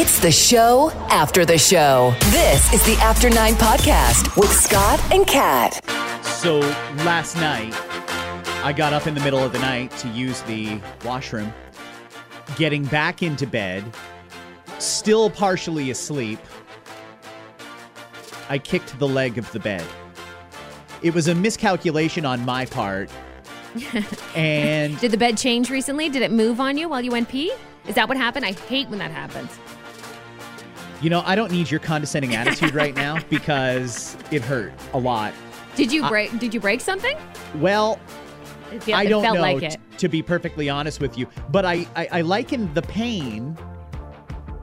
It's 0.00 0.20
the 0.20 0.30
show 0.30 0.92
after 1.10 1.44
the 1.44 1.58
show. 1.58 2.14
This 2.30 2.72
is 2.72 2.80
the 2.86 2.94
After 3.02 3.28
Nine 3.28 3.54
Podcast 3.54 4.36
with 4.36 4.48
Scott 4.48 5.00
and 5.12 5.26
Kat. 5.26 5.84
So 6.22 6.60
last 6.98 7.34
night, 7.34 7.74
I 8.62 8.72
got 8.72 8.92
up 8.92 9.08
in 9.08 9.14
the 9.14 9.20
middle 9.22 9.40
of 9.40 9.52
the 9.52 9.58
night 9.58 9.90
to 9.98 10.08
use 10.10 10.40
the 10.42 10.80
washroom. 11.04 11.52
Getting 12.54 12.84
back 12.84 13.24
into 13.24 13.44
bed, 13.44 13.92
still 14.78 15.30
partially 15.30 15.90
asleep, 15.90 16.38
I 18.48 18.58
kicked 18.58 18.96
the 19.00 19.08
leg 19.08 19.36
of 19.36 19.50
the 19.50 19.58
bed. 19.58 19.84
It 21.02 21.12
was 21.12 21.26
a 21.26 21.34
miscalculation 21.34 22.24
on 22.24 22.44
my 22.44 22.66
part. 22.66 23.10
and 24.36 24.96
Did 25.00 25.10
the 25.10 25.18
bed 25.18 25.36
change 25.36 25.70
recently? 25.70 26.08
Did 26.08 26.22
it 26.22 26.30
move 26.30 26.60
on 26.60 26.78
you 26.78 26.88
while 26.88 27.00
you 27.00 27.10
went 27.10 27.28
pee? 27.28 27.52
Is 27.88 27.96
that 27.96 28.06
what 28.06 28.16
happened? 28.16 28.44
I 28.44 28.52
hate 28.52 28.88
when 28.90 29.00
that 29.00 29.10
happens. 29.10 29.50
You 31.00 31.10
know, 31.10 31.22
I 31.24 31.34
don't 31.34 31.52
need 31.52 31.70
your 31.70 31.80
condescending 31.80 32.34
attitude 32.34 32.74
right 32.74 32.94
now 32.94 33.18
because 33.30 34.16
it 34.30 34.42
hurt 34.42 34.72
a 34.92 34.98
lot. 34.98 35.32
Did 35.76 35.92
you 35.92 36.06
break? 36.08 36.36
did 36.38 36.52
you 36.52 36.60
break 36.60 36.80
something? 36.80 37.16
Well, 37.56 38.00
It, 38.72 38.88
I 38.92 39.06
don't 39.06 39.22
felt 39.22 39.36
know, 39.36 39.42
like 39.42 39.60
t- 39.70 39.76
to 39.98 40.08
be 40.08 40.22
perfectly 40.22 40.68
honest 40.68 41.00
with 41.00 41.16
you. 41.16 41.28
But 41.50 41.64
I, 41.64 41.86
I, 41.94 42.08
I 42.12 42.20
liken 42.22 42.72
the 42.74 42.82
pain 42.82 43.56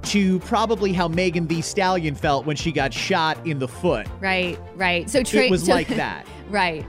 to 0.04 0.40
probably 0.42 0.94
how 0.94 1.08
Megan 1.08 1.48
Thee 1.48 1.62
Stallion 1.62 2.16
felt 2.16 2.46
when 2.46 2.56
she 2.56 2.72
got 2.72 2.94
shot 2.94 3.46
in 3.48 3.58
the 3.60 3.68
foot. 3.68 4.08
Right, 4.20 4.60
right. 4.76 5.10
So 5.10 5.24
tra- 5.24 5.44
it 5.44 5.52
was 5.52 5.64
so- 5.66 5.72
like 5.74 5.88
that. 5.88 6.28
right. 6.50 6.86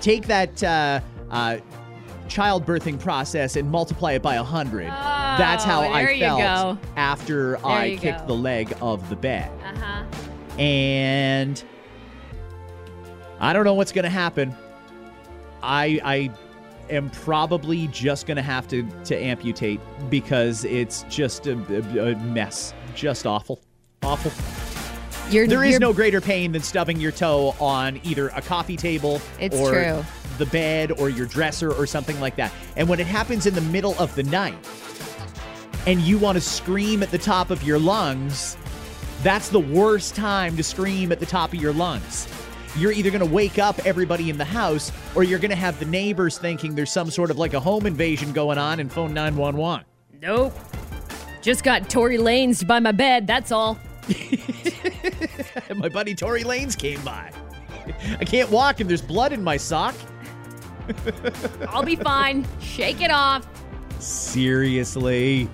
Take 0.00 0.26
that 0.28 0.62
uh, 0.64 1.00
uh, 1.30 1.58
childbirthing 2.28 3.00
process 3.00 3.56
and 3.56 3.70
multiply 3.70 4.12
it 4.12 4.22
by 4.22 4.36
a 4.36 4.42
hundred. 4.42 4.86
That's 4.88 5.64
how 5.64 5.82
Oh, 5.82 5.92
I 5.92 6.18
felt 6.18 6.78
after 6.96 7.64
I 7.66 7.96
kicked 7.96 8.20
go. 8.20 8.26
the 8.26 8.34
leg 8.34 8.76
of 8.80 9.08
the 9.08 9.16
bed. 9.16 9.50
Uh 9.64 9.76
huh. 9.78 10.04
and 10.60 11.62
I 13.40 13.52
don't 13.52 13.64
know 13.64 13.74
what's 13.74 13.92
going 13.92 14.04
to 14.04 14.10
happen. 14.10 14.54
I 15.62 16.00
I 16.04 16.30
am 16.92 17.10
probably 17.10 17.86
just 17.88 18.26
going 18.26 18.36
to 18.36 18.42
have 18.42 18.66
to 18.68 18.86
to 19.04 19.16
amputate 19.16 19.80
because 20.10 20.64
it's 20.64 21.04
just 21.08 21.46
a, 21.46 21.52
a, 21.98 22.12
a 22.12 22.16
mess, 22.16 22.74
just 22.94 23.26
awful, 23.26 23.60
awful. 24.02 24.32
You're 25.32 25.46
There 25.46 25.62
is 25.62 25.72
you're- 25.72 25.78
no 25.80 25.92
greater 25.92 26.20
pain 26.22 26.52
than 26.52 26.62
stubbing 26.62 26.98
your 26.98 27.12
toe 27.12 27.54
on 27.60 28.00
either 28.02 28.28
a 28.28 28.40
coffee 28.40 28.76
table 28.78 29.20
It's 29.38 29.54
or 29.56 29.72
true. 29.72 30.04
The 30.38 30.46
bed 30.46 30.92
or 30.92 31.08
your 31.10 31.26
dresser 31.26 31.72
or 31.72 31.86
something 31.86 32.18
like 32.20 32.36
that. 32.36 32.52
And 32.76 32.88
when 32.88 33.00
it 33.00 33.06
happens 33.06 33.46
in 33.46 33.54
the 33.54 33.60
middle 33.60 33.94
of 33.98 34.14
the 34.14 34.22
night 34.22 34.56
and 35.86 36.00
you 36.00 36.18
want 36.18 36.36
to 36.36 36.40
scream 36.40 37.02
at 37.02 37.10
the 37.10 37.18
top 37.18 37.50
of 37.50 37.62
your 37.62 37.78
lungs, 37.78 38.56
that's 39.22 39.48
the 39.48 39.60
worst 39.60 40.14
time 40.14 40.56
to 40.56 40.62
scream 40.62 41.12
at 41.12 41.20
the 41.20 41.26
top 41.26 41.52
of 41.52 41.60
your 41.60 41.72
lungs. 41.72 42.28
You're 42.76 42.92
either 42.92 43.10
going 43.10 43.26
to 43.26 43.34
wake 43.34 43.58
up 43.58 43.84
everybody 43.84 44.30
in 44.30 44.38
the 44.38 44.44
house 44.44 44.92
or 45.14 45.24
you're 45.24 45.38
going 45.40 45.50
to 45.50 45.56
have 45.56 45.78
the 45.80 45.86
neighbors 45.86 46.38
thinking 46.38 46.74
there's 46.74 46.92
some 46.92 47.10
sort 47.10 47.30
of 47.30 47.38
like 47.38 47.54
a 47.54 47.60
home 47.60 47.86
invasion 47.86 48.32
going 48.32 48.58
on 48.58 48.78
and 48.78 48.92
phone 48.92 49.12
911. 49.12 49.84
Nope. 50.20 50.54
Just 51.42 51.64
got 51.64 51.88
Tory 51.88 52.18
Lanez 52.18 52.66
by 52.66 52.78
my 52.78 52.92
bed. 52.92 53.26
That's 53.26 53.50
all. 53.50 53.78
My 55.76 55.88
buddy 55.88 56.14
Tory 56.14 56.42
Lanez 56.42 56.76
came 56.76 57.00
by. 57.02 57.30
I 58.18 58.24
can't 58.24 58.50
walk 58.50 58.80
and 58.80 58.88
there's 58.88 59.02
blood 59.02 59.32
in 59.32 59.42
my 59.42 59.56
sock. 59.56 59.94
I'll 61.68 61.82
be 61.82 61.96
fine. 61.96 62.46
Shake 62.60 63.00
it 63.00 63.10
off. 63.10 63.46
Seriously. 63.98 65.48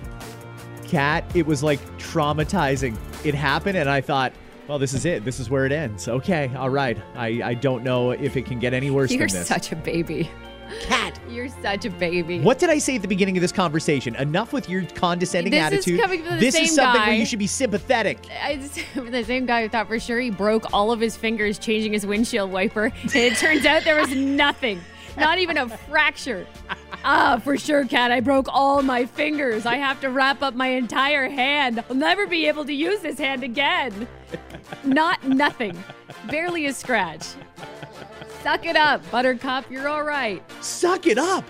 Kat, 0.87 1.23
it 1.33 1.45
was 1.45 1.63
like 1.63 1.79
traumatizing. 1.97 2.95
It 3.25 3.33
happened, 3.33 3.77
and 3.77 3.89
I 3.89 4.01
thought, 4.01 4.33
well, 4.67 4.77
this 4.79 4.93
is 4.93 5.05
it. 5.05 5.25
This 5.25 5.39
is 5.39 5.49
where 5.49 5.65
it 5.65 5.71
ends. 5.71 6.07
Okay, 6.07 6.51
all 6.55 6.69
right. 6.69 6.97
I, 7.15 7.41
I 7.43 7.53
don't 7.55 7.83
know 7.83 8.11
if 8.11 8.37
it 8.37 8.45
can 8.45 8.59
get 8.59 8.73
any 8.73 8.91
worse 8.91 9.11
You're 9.11 9.27
than 9.27 9.39
this. 9.39 9.47
such 9.47 9.71
a 9.71 9.75
baby. 9.75 10.29
Kat. 10.81 11.19
You're 11.29 11.49
such 11.61 11.85
a 11.85 11.89
baby. 11.91 12.39
What 12.41 12.57
did 12.59 12.69
I 12.69 12.77
say 12.79 12.95
at 12.95 13.01
the 13.03 13.07
beginning 13.07 13.37
of 13.37 13.41
this 13.41 13.51
conversation? 13.51 14.15
Enough 14.15 14.51
with 14.53 14.67
your 14.69 14.83
condescending 14.83 15.51
This 15.51 15.59
is 15.59 15.73
attitude. 15.73 15.99
coming 16.01 16.23
from 16.23 16.35
the 16.35 16.39
this 16.39 16.55
is 16.55 16.73
something 16.73 17.01
guy. 17.01 17.07
where 17.09 17.15
you 17.17 17.25
should 17.25 17.39
be 17.39 17.47
sympathetic. 17.47 18.25
I 18.43 18.55
just, 18.55 18.79
the 18.95 19.23
same 19.23 19.45
guy 19.45 19.63
who 19.63 19.69
thought 19.69 19.87
for 19.87 19.99
sure 19.99 20.19
he 20.19 20.29
broke 20.31 20.71
all 20.73 20.91
of 20.91 20.99
his 20.99 21.15
fingers 21.17 21.59
changing 21.59 21.93
his 21.93 22.05
windshield 22.05 22.51
wiper. 22.51 22.85
And 22.85 23.15
it 23.15 23.37
turns 23.37 23.65
out 23.65 23.83
there 23.83 23.99
was 23.99 24.15
nothing, 24.15 24.81
not 25.17 25.39
even 25.39 25.57
a 25.57 25.69
fracture. 25.69 26.45
Ah, 27.03 27.39
for 27.43 27.57
sure, 27.57 27.85
Kat. 27.85 28.11
I 28.11 28.19
broke 28.19 28.47
all 28.49 28.81
my 28.81 29.05
fingers. 29.05 29.65
I 29.65 29.75
have 29.75 30.01
to 30.01 30.09
wrap 30.09 30.41
up 30.41 30.55
my 30.55 30.67
entire 30.67 31.29
hand. 31.29 31.83
I'll 31.89 31.95
never 31.95 32.25
be 32.25 32.47
able 32.47 32.65
to 32.65 32.73
use 32.73 33.01
this 33.01 33.19
hand 33.19 33.43
again. 33.43 34.07
Not 34.83 35.23
nothing. 35.23 35.81
Barely 36.29 36.65
a 36.65 36.73
scratch. 36.73 37.27
Suck 38.41 38.65
it 38.65 38.75
up, 38.75 39.01
Buttercup. 39.11 39.69
You're 39.69 39.87
all 39.87 40.03
right. 40.03 40.43
Suck 40.63 41.07
it 41.07 41.17
up. 41.17 41.43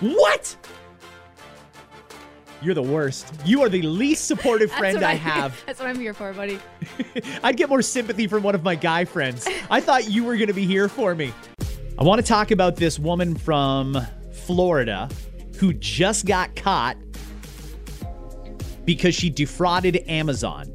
What? 0.00 0.56
You're 2.62 2.74
the 2.74 2.82
worst. 2.82 3.32
You 3.44 3.62
are 3.62 3.68
the 3.68 3.82
least 3.82 4.26
supportive 4.26 4.70
friend 4.78 4.96
what 4.96 5.04
I 5.04 5.14
have. 5.14 5.62
That's 5.66 5.80
what 5.80 5.88
I'm 5.88 5.98
here 5.98 6.14
for, 6.14 6.32
buddy. 6.32 6.58
I'd 7.42 7.56
get 7.56 7.68
more 7.68 7.82
sympathy 7.82 8.26
from 8.26 8.42
one 8.42 8.54
of 8.54 8.62
my 8.62 8.74
guy 8.74 9.04
friends. 9.04 9.48
I 9.70 9.80
thought 9.80 10.10
you 10.10 10.24
were 10.24 10.36
going 10.36 10.48
to 10.48 10.54
be 10.54 10.66
here 10.66 10.88
for 10.88 11.14
me. 11.14 11.32
I 12.00 12.04
want 12.04 12.18
to 12.18 12.26
talk 12.26 12.50
about 12.50 12.76
this 12.76 12.98
woman 12.98 13.36
from 13.36 13.94
Florida 14.32 15.06
who 15.58 15.74
just 15.74 16.24
got 16.24 16.56
caught 16.56 16.96
because 18.86 19.14
she 19.14 19.28
defrauded 19.28 20.02
Amazon. 20.08 20.72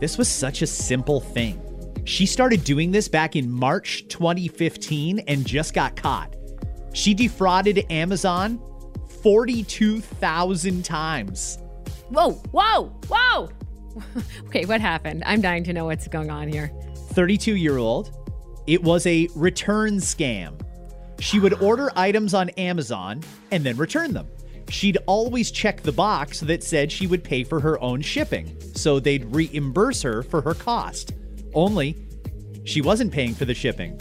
This 0.00 0.18
was 0.18 0.28
such 0.28 0.60
a 0.60 0.66
simple 0.66 1.22
thing. 1.22 1.58
She 2.04 2.26
started 2.26 2.62
doing 2.62 2.90
this 2.90 3.08
back 3.08 3.36
in 3.36 3.50
March 3.50 4.06
2015 4.08 5.20
and 5.20 5.46
just 5.46 5.72
got 5.72 5.96
caught. 5.96 6.36
She 6.92 7.14
defrauded 7.14 7.90
Amazon 7.90 8.60
42,000 9.22 10.84
times. 10.84 11.56
Whoa, 12.10 12.32
whoa, 12.50 12.94
whoa. 13.08 13.48
okay, 14.48 14.66
what 14.66 14.82
happened? 14.82 15.22
I'm 15.24 15.40
dying 15.40 15.64
to 15.64 15.72
know 15.72 15.86
what's 15.86 16.06
going 16.06 16.30
on 16.30 16.48
here. 16.48 16.70
32 17.12 17.56
year 17.56 17.78
old. 17.78 18.21
It 18.66 18.82
was 18.82 19.06
a 19.06 19.28
return 19.34 19.94
scam. 19.96 20.60
She 21.20 21.38
would 21.38 21.62
order 21.62 21.90
items 21.96 22.34
on 22.34 22.50
Amazon 22.50 23.22
and 23.50 23.64
then 23.64 23.76
return 23.76 24.12
them. 24.12 24.28
She'd 24.68 24.98
always 25.06 25.50
check 25.50 25.82
the 25.82 25.92
box 25.92 26.40
that 26.40 26.62
said 26.64 26.90
she 26.90 27.06
would 27.06 27.22
pay 27.22 27.44
for 27.44 27.60
her 27.60 27.80
own 27.80 28.00
shipping, 28.00 28.56
so 28.74 28.98
they'd 28.98 29.24
reimburse 29.34 30.02
her 30.02 30.22
for 30.22 30.40
her 30.40 30.54
cost. 30.54 31.12
Only, 31.54 31.96
she 32.64 32.80
wasn't 32.80 33.12
paying 33.12 33.34
for 33.34 33.44
the 33.44 33.54
shipping. 33.54 34.00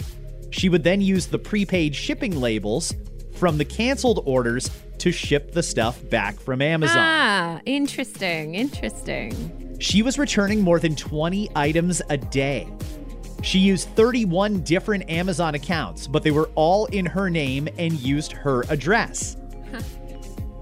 She 0.52 0.70
would 0.70 0.84
then 0.84 1.02
use 1.02 1.28
the 1.28 1.40
prepaid 1.40 1.96
shipping 1.96 2.40
labels 2.40 2.94
from 3.34 3.58
the 3.58 3.66
canceled 3.66 4.22
orders 4.26 4.70
to 5.00 5.12
ship 5.12 5.52
the 5.52 5.64
stuff 5.64 6.08
back 6.10 6.40
from 6.40 6.62
Amazon. 6.62 6.98
Ah, 7.00 7.62
interesting, 7.66 8.56
interesting. 8.56 9.78
She 9.80 10.04
was 10.04 10.20
returning 10.20 10.62
more 10.62 10.80
than 10.80 10.96
20 10.96 11.50
items 11.56 12.02
a 12.10 12.18
day. 12.18 12.68
She 13.42 13.60
used 13.60 13.90
31 13.90 14.62
different 14.62 15.10
Amazon 15.10 15.56
accounts, 15.56 16.08
but 16.08 16.24
they 16.24 16.32
were 16.32 16.50
all 16.56 16.86
in 16.88 17.06
her 17.06 17.30
name 17.30 17.68
and 17.78 17.94
used 17.94 18.32
her 18.32 18.64
address. 18.70 19.38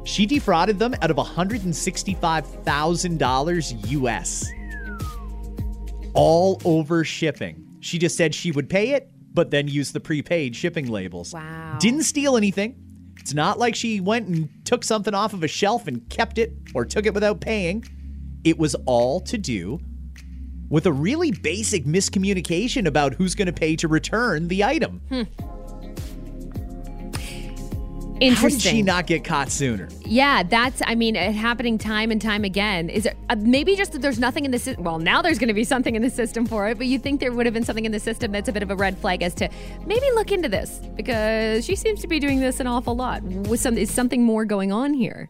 She 0.06 0.26
defrauded 0.26 0.80
them 0.80 0.96
out 1.04 1.12
of 1.12 1.18
$165,000 1.18 3.92
US. 3.92 4.52
All 6.16 6.60
over 6.66 7.04
shipping. 7.04 7.68
She 7.80 8.00
just 8.00 8.18
said 8.18 8.34
she 8.34 8.52
would 8.52 8.72
pay 8.72 8.94
it, 8.94 9.12
but 9.36 9.52
then 9.52 9.68
used 9.68 9.94
the 9.94 10.00
prepaid 10.00 10.56
shipping 10.56 10.88
labels. 10.88 11.32
Wow. 11.32 11.78
Didn't 11.80 12.02
steal 12.04 12.38
anything. 12.38 12.76
It's 13.20 13.36
not 13.36 13.60
like 13.60 13.76
she 13.76 14.00
went 14.00 14.28
and 14.28 14.50
took 14.66 14.84
something 14.84 15.14
off 15.14 15.34
of 15.34 15.44
a 15.44 15.48
shelf 15.48 15.86
and 15.86 16.10
kept 16.10 16.40
it 16.40 16.54
or 16.74 16.86
took 16.86 17.06
it 17.06 17.14
without 17.14 17.40
paying. 17.40 17.86
It 18.44 18.58
was 18.58 18.74
all 18.88 19.20
to 19.22 19.38
do 19.38 19.80
with 20.70 20.86
a 20.86 20.92
really 20.92 21.32
basic 21.32 21.86
miscommunication 21.86 22.88
about 22.88 23.14
who's 23.14 23.36
going 23.36 23.48
to 23.48 23.54
pay 23.54 23.76
to 23.78 23.88
return 23.88 24.48
the 24.48 24.64
item. 24.64 25.02
How 28.20 28.24
did 28.24 28.34
Interesting. 28.34 28.72
she 28.76 28.82
not 28.82 29.08
get 29.08 29.24
caught 29.24 29.50
sooner? 29.50 29.88
Yeah, 30.02 30.44
that's. 30.44 30.82
I 30.86 30.96
mean, 30.96 31.16
it 31.16 31.32
happening 31.32 31.78
time 31.78 32.12
and 32.12 32.22
time 32.22 32.44
again. 32.44 32.90
Is 32.90 33.06
it 33.06 33.16
uh, 33.30 33.38
maybe 33.40 33.78
just 33.78 33.94
that 33.94 34.02
there's 34.02 34.20
nothing 34.20 34.44
in 34.44 34.52
the 34.52 34.60
system? 34.60 34.84
Well, 34.84 35.00
now 35.00 35.22
there's 35.22 35.40
going 35.40 35.48
to 35.48 35.54
be 35.54 35.64
something 35.64 35.96
in 35.96 36.02
the 36.02 36.10
system 36.10 36.46
for 36.46 36.68
it, 36.68 36.78
but 36.78 36.88
you 36.88 37.00
think 37.00 37.22
there 37.22 37.32
would 37.32 37.46
have 37.46 37.54
been 37.54 37.64
something 37.64 37.86
in 37.86 37.94
the 37.94 38.00
system 38.00 38.34
that's 38.34 38.50
a 38.50 38.52
bit 38.52 38.62
of 38.62 38.72
a 38.72 38.76
red 38.76 38.98
flag 38.98 39.24
as 39.24 39.34
to 39.36 39.48
maybe 39.86 40.06
look 40.16 40.34
into 40.34 40.50
this 40.50 40.82
because 40.98 41.64
she 41.64 41.78
seems 41.78 42.02
to 42.02 42.08
be 42.08 42.20
doing 42.20 42.42
this 42.42 42.60
an 42.60 42.68
awful 42.68 42.94
lot. 42.94 43.24
Was 43.24 43.62
some 43.62 43.78
is 43.78 43.90
something 43.90 44.22
more 44.24 44.44
going 44.44 44.74
on 44.74 44.94
here? 44.94 45.30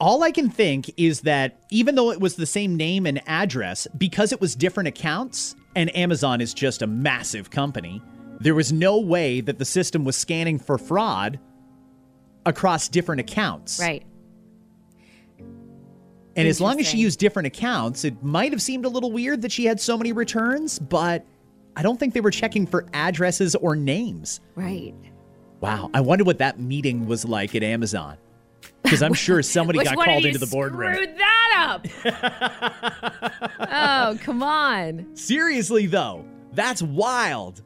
All 0.00 0.22
I 0.22 0.30
can 0.30 0.48
think 0.48 0.90
is 0.96 1.22
that 1.22 1.60
even 1.70 1.96
though 1.96 2.12
it 2.12 2.20
was 2.20 2.36
the 2.36 2.46
same 2.46 2.76
name 2.76 3.04
and 3.04 3.20
address, 3.26 3.86
because 3.96 4.32
it 4.32 4.40
was 4.40 4.54
different 4.54 4.88
accounts, 4.88 5.56
and 5.74 5.94
Amazon 5.96 6.40
is 6.40 6.54
just 6.54 6.82
a 6.82 6.86
massive 6.86 7.50
company, 7.50 8.00
there 8.40 8.54
was 8.54 8.72
no 8.72 9.00
way 9.00 9.40
that 9.40 9.58
the 9.58 9.64
system 9.64 10.04
was 10.04 10.14
scanning 10.14 10.58
for 10.58 10.78
fraud 10.78 11.40
across 12.46 12.88
different 12.88 13.20
accounts. 13.20 13.80
Right. 13.80 14.04
And 16.36 16.46
as 16.46 16.60
long 16.60 16.78
as 16.78 16.86
she 16.86 16.98
used 16.98 17.18
different 17.18 17.48
accounts, 17.48 18.04
it 18.04 18.22
might 18.22 18.52
have 18.52 18.62
seemed 18.62 18.84
a 18.84 18.88
little 18.88 19.10
weird 19.10 19.42
that 19.42 19.50
she 19.50 19.64
had 19.64 19.80
so 19.80 19.98
many 19.98 20.12
returns, 20.12 20.78
but 20.78 21.26
I 21.74 21.82
don't 21.82 21.98
think 21.98 22.14
they 22.14 22.20
were 22.20 22.30
checking 22.30 22.64
for 22.64 22.86
addresses 22.92 23.56
or 23.56 23.74
names. 23.74 24.40
Right. 24.54 24.94
Wow. 25.60 25.90
I 25.92 26.00
wonder 26.00 26.22
what 26.22 26.38
that 26.38 26.60
meeting 26.60 27.06
was 27.06 27.24
like 27.24 27.56
at 27.56 27.64
Amazon. 27.64 28.16
Because 28.88 29.02
I'm 29.02 29.14
sure 29.14 29.42
somebody 29.42 29.84
got 29.84 29.96
called 29.96 30.24
into 30.24 30.38
the 30.38 30.46
boardroom. 30.46 30.94
Screwed 30.94 31.16
that 31.18 31.80
up. 31.84 31.86
oh, 33.60 34.18
come 34.22 34.42
on. 34.42 35.14
Seriously, 35.14 35.86
though, 35.86 36.24
that's 36.52 36.82
wild. 36.82 37.62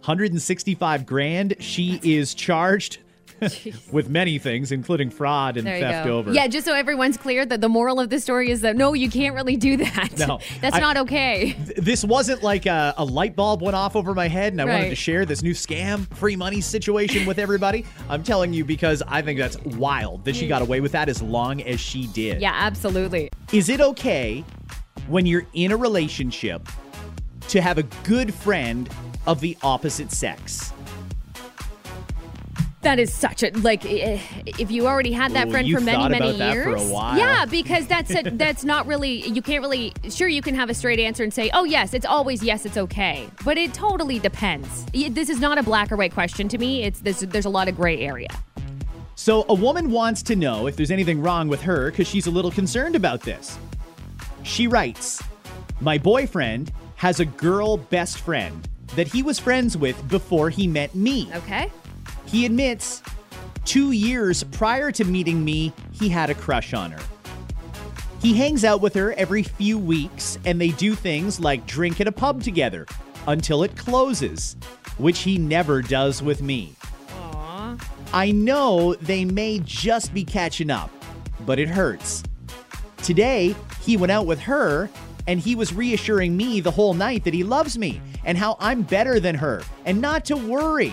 165 0.00 1.04
grand. 1.04 1.54
She 1.58 2.00
is 2.02 2.34
charged 2.34 2.98
with 3.92 4.08
many 4.08 4.38
things, 4.38 4.72
including 4.72 5.10
fraud 5.10 5.56
and 5.56 5.66
There 5.66 5.80
theft 5.80 6.08
over. 6.08 6.32
Yeah, 6.32 6.46
just 6.46 6.66
so 6.66 6.74
everyone's 6.74 7.16
clear 7.16 7.44
that 7.46 7.60
the 7.60 7.68
moral 7.68 8.00
of 8.00 8.10
the 8.10 8.20
story 8.20 8.50
is 8.50 8.60
that 8.62 8.76
no, 8.76 8.94
you 8.94 9.10
can't 9.10 9.34
really 9.34 9.56
do 9.56 9.76
that. 9.78 10.18
No, 10.18 10.40
That's 10.60 10.76
I- 10.76 10.80
not 10.80 10.96
okay. 10.98 11.52
This 11.76 12.04
wasn't 12.04 12.42
like 12.42 12.66
a, 12.66 12.94
a 12.96 13.04
light 13.04 13.36
bulb 13.36 13.62
went 13.62 13.76
off 13.76 13.96
over 13.96 14.14
my 14.14 14.28
head 14.28 14.52
and 14.52 14.60
I 14.60 14.64
wanted 14.64 14.90
to 14.90 14.96
share 14.96 15.24
this 15.24 15.42
new 15.42 15.54
scam, 15.54 16.12
free 16.16 16.36
money 16.36 16.60
situation 16.60 17.26
with 17.26 17.38
everybody. 17.38 17.84
I'm 18.08 18.22
telling 18.22 18.52
you 18.52 18.64
because 18.64 19.02
I 19.06 19.22
think 19.22 19.38
that's 19.38 19.58
wild 19.58 20.24
that 20.24 20.36
she 20.36 20.46
mm. 20.46 20.50
got 20.50 20.62
away 20.62 20.80
with 20.80 20.92
that 20.92 21.08
as 21.08 21.22
long 21.22 21.62
as 21.62 21.80
she 21.80 22.06
did. 22.08 22.40
Yeah, 22.40 22.52
absolutely. 22.54 23.30
Is 23.52 23.68
it 23.68 23.80
okay 23.80 24.44
when 25.06 25.26
you're 25.26 25.46
in 25.54 25.72
a 25.72 25.76
relationship 25.76 26.68
to 27.48 27.60
have 27.60 27.78
a 27.78 27.82
good 28.04 28.34
friend 28.34 28.88
of 29.26 29.40
the 29.40 29.56
opposite 29.62 30.12
sex? 30.12 30.72
That 32.82 33.00
is 33.00 33.12
such 33.12 33.42
a 33.42 33.50
like 33.58 33.82
if 33.84 34.70
you 34.70 34.86
already 34.86 35.10
had 35.10 35.32
that 35.32 35.48
Ooh, 35.48 35.50
friend 35.50 35.70
for 35.70 35.80
many 35.80 36.08
many 36.08 36.36
years. 36.36 36.64
for 36.64 36.76
a 36.76 36.92
while. 36.92 37.18
Yeah, 37.18 37.44
because 37.44 37.88
that's 37.88 38.14
a, 38.14 38.22
that's 38.22 38.64
not 38.64 38.86
really 38.86 39.28
you 39.28 39.42
can't 39.42 39.62
really 39.62 39.92
sure 40.08 40.28
you 40.28 40.42
can 40.42 40.54
have 40.54 40.70
a 40.70 40.74
straight 40.74 41.00
answer 41.00 41.24
and 41.24 41.34
say, 41.34 41.50
"Oh 41.52 41.64
yes, 41.64 41.92
it's 41.92 42.06
always 42.06 42.42
yes, 42.42 42.64
it's 42.64 42.76
okay." 42.76 43.28
But 43.44 43.58
it 43.58 43.74
totally 43.74 44.20
depends. 44.20 44.86
This 44.92 45.28
is 45.28 45.40
not 45.40 45.58
a 45.58 45.62
black 45.64 45.90
or 45.90 45.96
white 45.96 46.14
question 46.14 46.48
to 46.48 46.58
me. 46.58 46.84
It's 46.84 47.00
this 47.00 47.20
there's 47.20 47.46
a 47.46 47.50
lot 47.50 47.66
of 47.66 47.76
gray 47.76 47.98
area. 47.98 48.28
So, 49.16 49.44
a 49.48 49.54
woman 49.54 49.90
wants 49.90 50.22
to 50.22 50.36
know 50.36 50.68
if 50.68 50.76
there's 50.76 50.92
anything 50.92 51.20
wrong 51.20 51.48
with 51.48 51.60
her 51.62 51.90
because 51.90 52.06
she's 52.06 52.28
a 52.28 52.30
little 52.30 52.52
concerned 52.52 52.94
about 52.94 53.22
this. 53.22 53.58
She 54.44 54.68
writes 54.68 55.20
My 55.80 55.98
boyfriend 55.98 56.72
has 56.94 57.18
a 57.18 57.24
girl 57.24 57.76
best 57.76 58.18
friend 58.18 58.68
that 58.94 59.08
he 59.08 59.24
was 59.24 59.40
friends 59.40 59.76
with 59.76 60.08
before 60.08 60.50
he 60.50 60.68
met 60.68 60.94
me. 60.94 61.28
Okay? 61.34 61.70
He 62.28 62.44
admits 62.44 63.02
two 63.64 63.92
years 63.92 64.44
prior 64.44 64.92
to 64.92 65.04
meeting 65.04 65.42
me, 65.42 65.72
he 65.92 66.10
had 66.10 66.28
a 66.28 66.34
crush 66.34 66.74
on 66.74 66.90
her. 66.90 67.02
He 68.20 68.34
hangs 68.34 68.64
out 68.64 68.82
with 68.82 68.94
her 68.94 69.14
every 69.14 69.42
few 69.42 69.78
weeks 69.78 70.38
and 70.44 70.60
they 70.60 70.68
do 70.68 70.94
things 70.94 71.40
like 71.40 71.66
drink 71.66 72.02
at 72.02 72.06
a 72.06 72.12
pub 72.12 72.42
together 72.42 72.86
until 73.26 73.62
it 73.62 73.76
closes, 73.76 74.56
which 74.98 75.20
he 75.20 75.38
never 75.38 75.80
does 75.80 76.22
with 76.22 76.42
me. 76.42 76.74
I 78.12 78.30
know 78.32 78.94
they 78.94 79.24
may 79.24 79.60
just 79.64 80.12
be 80.12 80.24
catching 80.24 80.70
up, 80.70 80.90
but 81.46 81.58
it 81.58 81.68
hurts. 81.68 82.22
Today, 82.98 83.54
he 83.82 83.96
went 83.96 84.12
out 84.12 84.26
with 84.26 84.40
her 84.40 84.90
and 85.26 85.40
he 85.40 85.54
was 85.54 85.72
reassuring 85.72 86.36
me 86.36 86.60
the 86.60 86.70
whole 86.70 86.92
night 86.92 87.24
that 87.24 87.34
he 87.34 87.42
loves 87.42 87.78
me 87.78 88.02
and 88.24 88.36
how 88.36 88.56
I'm 88.60 88.82
better 88.82 89.18
than 89.18 89.34
her 89.36 89.62
and 89.86 90.00
not 90.00 90.26
to 90.26 90.36
worry. 90.36 90.92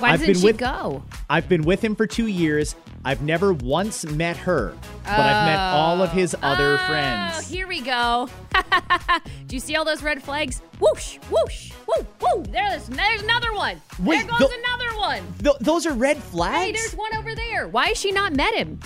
Why 0.00 0.08
I've 0.10 0.20
doesn't 0.20 0.32
been 0.34 0.40
she 0.40 0.46
with- 0.46 0.58
go? 0.58 1.02
I've 1.28 1.48
been 1.48 1.62
with 1.62 1.82
him 1.84 1.94
for 1.94 2.06
two 2.06 2.26
years. 2.26 2.74
I've 3.04 3.22
never 3.22 3.52
once 3.52 4.04
met 4.04 4.36
her, 4.38 4.74
but 5.04 5.10
I've 5.12 5.46
met 5.46 5.58
all 5.58 6.02
of 6.02 6.10
his 6.12 6.34
oh. 6.34 6.38
other 6.42 6.74
Oh, 6.74 6.86
friends. 6.86 7.48
here 7.48 7.66
we 7.66 7.80
go. 7.80 8.28
Do 9.46 9.56
you 9.56 9.60
see 9.60 9.76
all 9.76 9.84
those 9.84 10.02
red 10.02 10.22
flags? 10.22 10.60
Whoosh, 10.80 11.16
whoosh, 11.30 11.72
whoo, 11.86 12.06
whoo. 12.20 12.42
There's 12.44 12.86
there's 12.88 13.22
another 13.22 13.52
one. 13.54 13.80
Wait, 14.00 14.18
there 14.18 14.26
goes 14.38 14.48
the- 14.50 14.62
another 14.66 14.98
one. 14.98 15.22
Th- 15.42 15.56
those 15.60 15.86
are 15.86 15.92
red 15.94 16.16
flags. 16.18 16.64
Hey, 16.64 16.72
there's 16.72 16.94
one 16.94 17.14
over 17.16 17.34
there. 17.34 17.68
Why 17.68 17.88
has 17.88 17.98
she 17.98 18.10
not 18.12 18.34
met 18.34 18.54
him? 18.54 18.80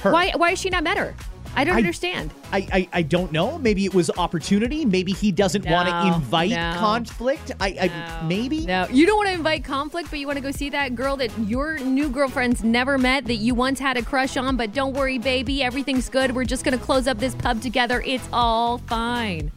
Her. 0.00 0.10
Why 0.12 0.32
why 0.36 0.50
has 0.50 0.58
she 0.58 0.70
not 0.70 0.82
met 0.84 0.96
her? 0.98 1.14
I 1.56 1.64
don't 1.64 1.74
I- 1.74 1.78
understand. 1.78 2.32
I, 2.52 2.66
I 2.72 2.88
I 2.92 3.02
don't 3.02 3.32
know. 3.32 3.58
Maybe 3.58 3.84
it 3.84 3.94
was 3.94 4.10
opportunity. 4.16 4.84
Maybe 4.84 5.12
he 5.12 5.32
doesn't 5.32 5.66
want 5.66 5.88
to 5.88 6.14
invite 6.14 6.50
no. 6.50 6.74
conflict. 6.78 7.52
I, 7.60 7.90
I 7.90 8.26
maybe. 8.26 8.66
No, 8.66 8.86
you 8.88 9.06
don't 9.06 9.16
want 9.16 9.28
to 9.28 9.34
invite 9.34 9.64
conflict, 9.64 10.10
but 10.10 10.18
you 10.18 10.26
want 10.26 10.36
to 10.36 10.42
go 10.42 10.50
see 10.50 10.70
that 10.70 10.94
girl 10.94 11.16
that 11.16 11.36
your 11.40 11.78
new 11.78 12.08
girlfriend's 12.08 12.64
never 12.64 12.98
met, 12.98 13.26
that 13.26 13.36
you 13.36 13.54
once 13.54 13.78
had 13.78 13.96
a 13.96 14.02
crush 14.02 14.36
on. 14.36 14.56
But 14.56 14.72
don't 14.72 14.94
worry, 14.94 15.18
baby, 15.18 15.62
everything's 15.62 16.08
good. 16.08 16.34
We're 16.34 16.44
just 16.44 16.64
gonna 16.64 16.78
close 16.78 17.06
up 17.06 17.18
this 17.18 17.34
pub 17.34 17.60
together. 17.60 18.02
It's 18.04 18.28
all 18.32 18.78
fine. 18.78 19.52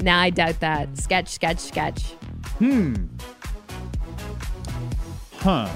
Nah, 0.00 0.22
I 0.22 0.30
doubt 0.30 0.60
that. 0.60 0.98
Sketch, 0.98 1.28
sketch, 1.28 1.58
sketch. 1.58 2.02
Hmm. 2.58 2.94
Huh. 5.36 5.68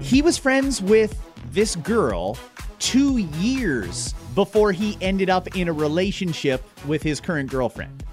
He 0.00 0.22
was 0.22 0.38
friends 0.38 0.82
with 0.82 1.20
this 1.52 1.76
girl 1.76 2.36
two 2.78 3.18
years 3.18 4.14
before 4.34 4.72
he 4.72 4.96
ended 5.00 5.28
up 5.28 5.56
in 5.56 5.68
a 5.68 5.72
relationship 5.72 6.62
with 6.86 7.02
his 7.02 7.20
current 7.20 7.50
girlfriend. 7.50 8.04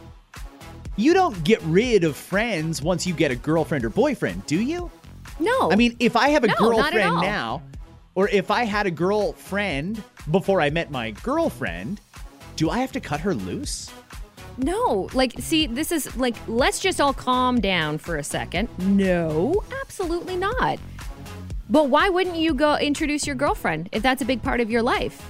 You 0.95 1.13
don't 1.13 1.41
get 1.43 1.61
rid 1.63 2.03
of 2.03 2.15
friends 2.15 2.81
once 2.81 3.05
you 3.05 3.13
get 3.13 3.31
a 3.31 3.35
girlfriend 3.35 3.85
or 3.85 3.89
boyfriend, 3.89 4.45
do 4.47 4.59
you? 4.59 4.89
No, 5.39 5.71
I 5.71 5.75
mean, 5.75 5.95
if 5.99 6.15
I 6.15 6.29
have 6.29 6.43
a 6.43 6.47
No, 6.47 6.55
girlfriend 6.57 7.17
now, 7.17 7.61
or 8.15 8.27
if 8.29 8.49
I 8.49 8.63
had 8.63 8.87
a 8.87 8.91
girlfriend 8.91 10.03
before 10.31 10.59
I 10.59 10.71
met 10.71 10.89
my 10.89 11.11
girlfriend, 11.11 12.01
do 12.55 12.71
I 12.71 12.79
have 12.79 12.91
to 12.93 12.99
cut 12.99 13.19
her 13.19 13.35
loose? 13.35 13.91
No, 14.57 15.07
like, 15.13 15.33
see, 15.37 15.67
this 15.67 15.91
is 15.91 16.15
like, 16.17 16.35
let's 16.47 16.79
just 16.79 16.99
all 16.99 17.13
calm 17.13 17.61
down 17.61 17.99
for 17.99 18.17
a 18.17 18.23
second. 18.23 18.67
No, 18.79 19.63
absolutely 19.81 20.35
not. 20.35 20.79
But 21.69 21.89
why 21.89 22.09
wouldn't 22.09 22.37
you 22.37 22.53
go 22.53 22.77
introduce 22.77 23.27
your 23.27 23.35
girlfriend 23.35 23.89
if 23.91 24.01
that's 24.01 24.21
a 24.21 24.25
big 24.25 24.41
part 24.41 24.61
of 24.61 24.71
your 24.71 24.81
life 24.81 25.21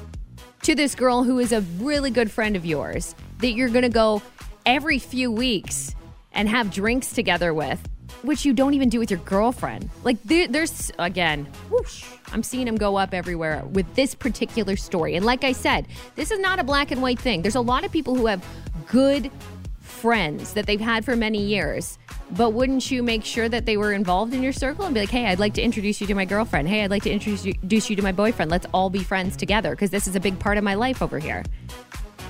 to 0.63 0.75
this 0.75 0.93
girl 0.93 1.23
who 1.23 1.39
is 1.39 1.51
a 1.51 1.61
really 1.79 2.11
good 2.11 2.29
friend 2.29 2.55
of 2.55 2.65
yours 2.65 3.15
that 3.39 3.53
you're 3.53 3.69
going 3.69 3.83
to 3.83 3.89
go 3.89 4.21
every 4.65 4.99
few 4.99 5.31
weeks 5.31 5.95
and 6.33 6.47
have 6.47 6.71
drinks 6.71 7.11
together 7.13 7.53
with, 7.53 7.79
which 8.21 8.45
you 8.45 8.53
don't 8.53 8.75
even 8.75 8.89
do 8.89 8.99
with 8.99 9.09
your 9.09 9.19
girlfriend? 9.21 9.89
Like, 10.03 10.21
there, 10.23 10.47
there's, 10.47 10.91
again, 10.99 11.47
whoosh, 11.71 12.05
I'm 12.31 12.43
seeing 12.43 12.67
him 12.67 12.75
go 12.75 12.97
up 12.97 13.15
everywhere 13.15 13.63
with 13.71 13.95
this 13.95 14.13
particular 14.13 14.75
story. 14.75 15.15
And 15.15 15.25
like 15.25 15.43
I 15.43 15.53
said, 15.53 15.87
this 16.15 16.29
is 16.29 16.39
not 16.39 16.59
a 16.59 16.63
black 16.63 16.91
and 16.91 17.01
white 17.01 17.19
thing. 17.19 17.41
There's 17.41 17.55
a 17.55 17.61
lot 17.61 17.83
of 17.83 17.91
people 17.91 18.13
who 18.13 18.27
have 18.27 18.45
good 18.87 19.31
friends 19.79 20.53
that 20.53 20.67
they've 20.67 20.79
had 20.79 21.03
for 21.03 21.15
many 21.15 21.43
years. 21.43 21.97
But 22.31 22.51
wouldn't 22.51 22.91
you 22.91 23.03
make 23.03 23.23
sure 23.23 23.47
that 23.47 23.65
they 23.65 23.77
were 23.77 23.93
involved 23.93 24.33
in 24.33 24.43
your 24.43 24.51
circle 24.51 24.85
and 24.85 24.93
be 24.93 24.99
like, 24.99 25.09
hey, 25.09 25.27
I'd 25.27 25.39
like 25.39 25.53
to 25.53 25.61
introduce 25.61 26.01
you 26.01 26.07
to 26.07 26.15
my 26.15 26.25
girlfriend. 26.25 26.67
Hey, 26.67 26.83
I'd 26.83 26.89
like 26.91 27.03
to 27.03 27.11
introduce 27.11 27.45
you, 27.89 27.95
to 27.95 28.01
my 28.01 28.11
boyfriend. 28.11 28.51
Let's 28.51 28.67
all 28.73 28.89
be 28.89 28.99
friends 29.03 29.37
together 29.37 29.71
because 29.71 29.91
this 29.91 30.07
is 30.07 30.15
a 30.15 30.19
big 30.19 30.37
part 30.37 30.57
of 30.57 30.63
my 30.63 30.73
life 30.73 31.01
over 31.01 31.19
here. 31.19 31.43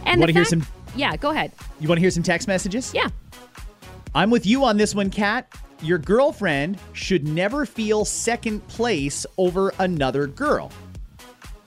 And 0.06 0.20
Wanna 0.20 0.34
hear 0.34 0.46
some- 0.46 0.66
Yeah, 0.96 1.16
go 1.18 1.32
ahead. 1.32 1.51
You 1.80 1.88
want 1.88 1.98
to 1.98 2.01
hear 2.01 2.12
some 2.12 2.24
text 2.24 2.48
messages? 2.48 2.92
Yeah. 2.94 3.10
I'm 4.13 4.30
with 4.30 4.46
you 4.46 4.63
on 4.66 4.77
this 4.77 4.94
one, 4.94 5.10
Kat. 5.10 5.51
Your 5.82 5.98
girlfriend 5.98 6.77
should 6.94 7.27
never 7.27 7.66
feel 7.66 8.06
second 8.06 8.66
place 8.68 9.25
over 9.38 9.74
another 9.80 10.27
girl. 10.27 10.72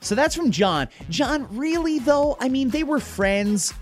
So 0.00 0.14
that's 0.14 0.34
from 0.34 0.50
John. 0.50 0.88
John, 1.10 1.46
really 1.56 1.98
though? 1.98 2.36
I 2.40 2.48
mean, 2.48 2.70
they 2.70 2.84
were 2.84 3.00
friends 3.00 3.74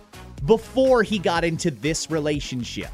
before 0.47 1.03
he 1.03 1.19
got 1.19 1.45
into 1.45 1.71
this 1.71 2.11
relationship. 2.11 2.91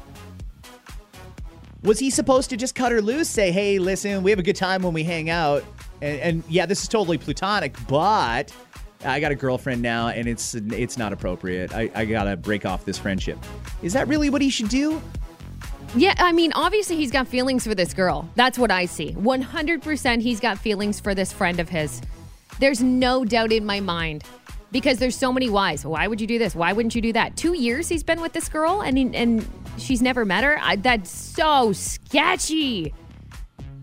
Was 1.85 1.99
he 1.99 2.09
supposed 2.09 2.49
to 2.49 2.57
just 2.57 2.73
cut 2.73 2.91
her 2.91 2.99
loose, 3.01 3.29
say, 3.29 3.51
hey, 3.51 3.77
listen, 3.77 4.23
we 4.23 4.31
have 4.31 4.39
a 4.39 4.43
good 4.43 4.55
time 4.55 4.81
when 4.81 4.91
we 4.91 5.03
hang 5.03 5.29
out? 5.29 5.63
And, 6.01 6.19
and 6.19 6.43
yeah, 6.49 6.65
this 6.65 6.81
is 6.81 6.87
totally 6.87 7.19
platonic, 7.19 7.75
but 7.87 8.51
I 9.03 9.19
got 9.19 9.31
a 9.31 9.35
girlfriend 9.35 9.83
now 9.83 10.07
and 10.07 10.27
it's 10.27 10.55
it's 10.55 10.97
not 10.97 11.13
appropriate. 11.13 11.73
I, 11.75 11.91
I 11.93 12.05
gotta 12.05 12.35
break 12.37 12.65
off 12.65 12.85
this 12.85 12.97
friendship. 12.97 13.37
Is 13.83 13.93
that 13.93 14.07
really 14.07 14.31
what 14.31 14.41
he 14.41 14.49
should 14.49 14.69
do? 14.69 14.99
Yeah, 15.95 16.15
I 16.17 16.31
mean, 16.31 16.51
obviously 16.53 16.95
he's 16.95 17.11
got 17.11 17.27
feelings 17.27 17.65
for 17.65 17.75
this 17.75 17.93
girl. 17.93 18.27
That's 18.35 18.57
what 18.57 18.71
I 18.71 18.85
see. 18.85 19.13
100% 19.13 20.21
he's 20.21 20.39
got 20.39 20.57
feelings 20.57 20.99
for 20.99 21.13
this 21.13 21.31
friend 21.31 21.59
of 21.59 21.69
his. 21.69 22.01
There's 22.59 22.81
no 22.81 23.23
doubt 23.23 23.51
in 23.51 23.63
my 23.65 23.79
mind 23.79 24.23
because 24.71 24.97
there's 24.97 25.15
so 25.15 25.31
many 25.31 25.49
whys. 25.49 25.85
Why 25.85 26.07
would 26.07 26.19
you 26.19 26.27
do 26.27 26.39
this? 26.39 26.55
Why 26.55 26.73
wouldn't 26.73 26.95
you 26.95 27.01
do 27.01 27.13
that? 27.13 27.37
2 27.37 27.53
years 27.53 27.87
he's 27.87 28.03
been 28.03 28.19
with 28.21 28.33
this 28.33 28.49
girl 28.49 28.81
and 28.81 28.97
he- 28.97 29.15
and 29.15 29.47
she's 29.77 30.01
never 30.01 30.25
met 30.25 30.43
her. 30.43 30.57
I, 30.61 30.75
that's 30.77 31.09
so 31.09 31.71
sketchy. 31.73 32.93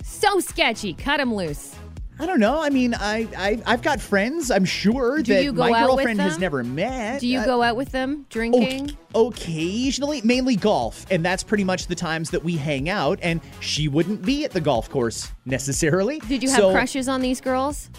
So 0.05 0.41
sketchy. 0.41 0.95
Cut 0.95 1.21
him 1.21 1.35
loose. 1.35 1.75
I 2.21 2.27
don't 2.27 2.39
know. 2.39 2.63
I 2.63 2.71
mean, 2.71 2.95
I, 2.95 3.27
I 3.37 3.63
I've 3.67 3.83
got 3.83 4.01
friends. 4.01 4.51
I'm 4.51 4.65
sure 4.65 5.17
Do 5.23 5.33
that 5.35 5.43
you 5.43 5.53
go 5.53 5.69
my 5.69 5.81
out 5.81 5.89
with 5.89 5.97
girlfriend 5.97 6.21
has 6.21 6.35
them? 6.35 6.41
never 6.43 6.63
met. 6.63 7.21
Do 7.21 7.27
you 7.27 7.41
Uh, 7.41 7.45
go 7.45 7.63
out 7.63 7.75
with 7.75 7.91
them 7.91 8.19
o- 8.21 8.27
drinking? 8.31 8.97
occasionally, 9.15 10.21
mainly 10.23 10.55
golf, 10.55 11.05
and 11.11 11.25
that's 11.25 11.43
pretty 11.43 11.65
much 11.65 11.87
the 11.89 11.95
times 11.97 12.31
that 12.31 12.45
we 12.45 12.57
hang 12.57 12.89
out. 12.89 13.19
And 13.23 13.41
she 13.61 13.89
wouldn't 13.89 14.23
be 14.23 14.45
at 14.45 14.53
the 14.53 14.61
golf 14.61 14.89
course 14.91 15.33
necessarily. 15.47 16.21
Did 16.29 16.43
you 16.45 16.51
have 16.51 16.59
So- 16.59 16.71
crushes 16.73 17.09
on 17.09 17.23
these 17.23 17.41
girls? 17.41 17.91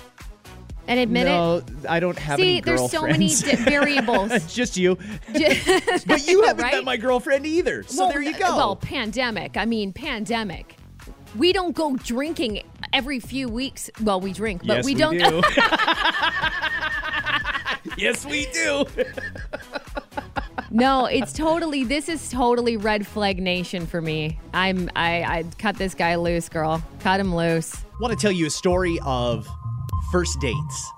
And 0.88 1.00
admit 1.00 1.26
No, 1.28 1.62
I 1.88 2.00
don't 2.02 2.18
have 2.20 2.38
See, 2.40 2.60
there's 2.60 2.92
so 2.92 3.04
many 3.04 3.30
di- 3.30 3.56
variables. 3.58 4.32
Just 4.54 4.76
you. 4.76 4.98
it. 5.30 6.04
But 6.08 6.28
you 6.28 6.44
haven't 6.44 6.62
Right? 6.64 6.74
met 6.74 6.84
my 6.84 6.98
girlfriend 6.98 7.46
either. 7.46 7.84
So 7.84 8.04
well, 8.04 8.10
there 8.12 8.22
you 8.22 8.36
uh, 8.36 8.40
go. 8.40 8.58
Well, 8.58 8.76
pandemic. 8.76 9.56
I 9.56 9.66
mean, 9.66 9.94
pandemic. 9.94 10.76
We 11.38 11.54
don't 11.54 11.74
go 11.74 11.96
drinking 11.96 12.64
every 12.92 13.20
few 13.20 13.48
weeks. 13.50 13.90
Well, 14.02 14.20
we 14.20 14.34
drink, 14.34 14.62
but 14.68 14.78
yes, 14.78 14.86
we 14.86 14.94
don't. 14.94 15.18
do. 15.18 15.42
yes, 17.98 18.26
we 18.26 18.46
do. 18.48 18.86
no, 20.70 21.06
it's 21.06 21.34
totally. 21.34 21.84
This 21.84 22.10
is 22.10 22.30
totally 22.30 22.78
red 22.78 23.08
flag 23.08 23.42
nation 23.42 23.86
for 23.88 24.02
me. 24.02 24.40
I'm. 24.54 24.90
I. 24.96 25.24
I 25.24 25.44
cut 25.58 25.78
this 25.78 25.96
guy 25.96 26.16
loose, 26.16 26.50
girl. 26.50 26.84
Cut 27.00 27.20
him 27.20 27.34
loose. 27.36 27.76
want 28.00 28.14
to 28.14 28.20
tell 28.20 28.32
you 28.32 28.46
a 28.48 28.52
story 28.52 29.00
of 29.04 29.48
first 30.14 30.40
dates. 30.40 30.94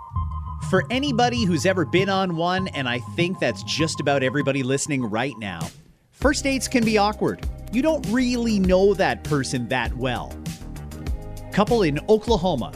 For 0.69 0.83
anybody 0.89 1.45
who's 1.45 1.65
ever 1.65 1.85
been 1.85 2.09
on 2.09 2.35
one, 2.35 2.67
and 2.75 2.85
I 2.85 2.99
think 2.99 3.39
that's 3.39 3.63
just 3.63 4.01
about 4.01 4.23
everybody 4.23 4.61
listening 4.61 5.05
right 5.05 5.31
now, 5.37 5.69
first 6.11 6.43
dates 6.43 6.67
can 6.67 6.83
be 6.83 6.97
awkward. 6.97 7.47
You 7.71 7.81
don't 7.81 8.05
really 8.09 8.59
know 8.59 8.93
that 8.95 9.23
person 9.23 9.69
that 9.69 9.95
well. 9.95 10.37
Couple 11.53 11.83
in 11.83 11.97
Oklahoma 12.09 12.73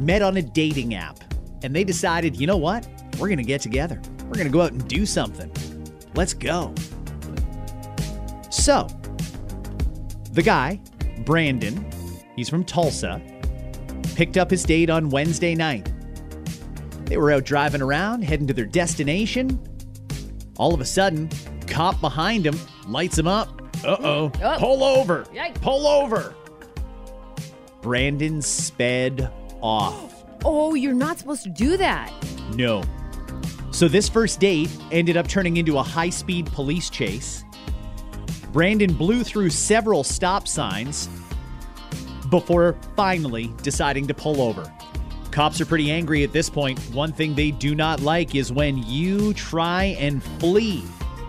met 0.00 0.22
on 0.22 0.38
a 0.38 0.42
dating 0.42 0.94
app, 0.94 1.18
and 1.62 1.76
they 1.76 1.84
decided, 1.84 2.40
you 2.40 2.46
know 2.46 2.56
what? 2.56 2.88
We're 3.18 3.28
to 3.36 3.44
get 3.44 3.60
together. 3.60 4.00
We're 4.28 4.42
to 4.44 4.48
go 4.48 4.62
out 4.62 4.72
and 4.72 4.88
do 4.88 5.04
something. 5.04 5.52
Let's 6.14 6.32
go. 6.32 6.74
So, 8.48 8.88
the 10.32 10.42
guy, 10.42 10.80
Brandon, 11.26 11.84
he's 12.34 12.48
from 12.48 12.64
Tulsa, 12.64 13.20
picked 14.16 14.38
up 14.38 14.50
his 14.50 14.64
date 14.64 14.88
on 14.88 15.10
Wednesday 15.10 15.54
night. 15.54 15.92
They 17.04 17.18
were 17.18 17.30
out 17.32 17.44
driving 17.44 17.82
around, 17.82 18.22
heading 18.22 18.46
to 18.46 18.54
their 18.54 18.64
destination. 18.64 19.60
All 20.56 20.72
of 20.72 20.80
a 20.80 20.86
sudden, 20.86 21.28
cop 21.66 22.00
behind 22.00 22.46
him 22.46 22.58
lights 22.88 23.18
him 23.18 23.28
up. 23.28 23.60
Uh-oh. 23.84 24.32
Oh. 24.42 24.56
Pull 24.58 24.82
over. 24.82 25.24
Yikes. 25.34 25.60
Pull 25.60 25.86
over. 25.86 26.34
Brandon 27.82 28.40
sped 28.40 29.30
off. 29.60 30.24
Oh, 30.46 30.74
you're 30.74 30.94
not 30.94 31.18
supposed 31.18 31.42
to 31.42 31.50
do 31.50 31.76
that. 31.76 32.10
No. 32.54 32.82
So 33.70 33.86
this 33.86 34.08
first 34.08 34.40
date 34.40 34.70
ended 34.90 35.18
up 35.18 35.28
turning 35.28 35.58
into 35.58 35.76
a 35.76 35.82
high-speed 35.82 36.46
police 36.46 36.88
chase. 36.88 37.44
Brandon 38.50 38.94
blew 38.94 39.22
through 39.22 39.50
several 39.50 40.02
stop 40.02 40.48
signs 40.48 41.10
before 42.30 42.76
finally 42.96 43.52
deciding 43.62 44.06
to 44.06 44.14
pull 44.14 44.40
over. 44.40 44.72
Cops 45.30 45.60
are 45.60 45.66
pretty 45.66 45.90
angry 45.90 46.24
at 46.24 46.32
this 46.32 46.48
point. 46.48 46.78
One 46.94 47.12
thing 47.12 47.34
they 47.34 47.50
do 47.50 47.74
not 47.74 48.00
like 48.00 48.34
is 48.34 48.50
when 48.50 48.78
you 48.78 49.34
try 49.34 49.96
and 49.98 50.22
flee. 50.22 50.82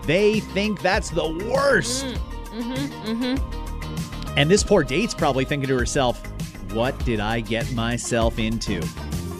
They 0.04 0.40
think 0.40 0.80
that's 0.80 1.10
the 1.10 1.28
worst. 1.52 2.06
Mm, 2.06 2.16
mm-hmm, 2.62 3.22
mm-hmm. 3.24 4.38
And 4.38 4.50
this 4.50 4.62
poor 4.62 4.82
date's 4.82 5.14
probably 5.14 5.44
thinking 5.44 5.68
to 5.68 5.76
herself, 5.76 6.24
what 6.72 6.98
did 7.04 7.20
I 7.20 7.40
get 7.40 7.70
myself 7.72 8.38
into? 8.38 8.80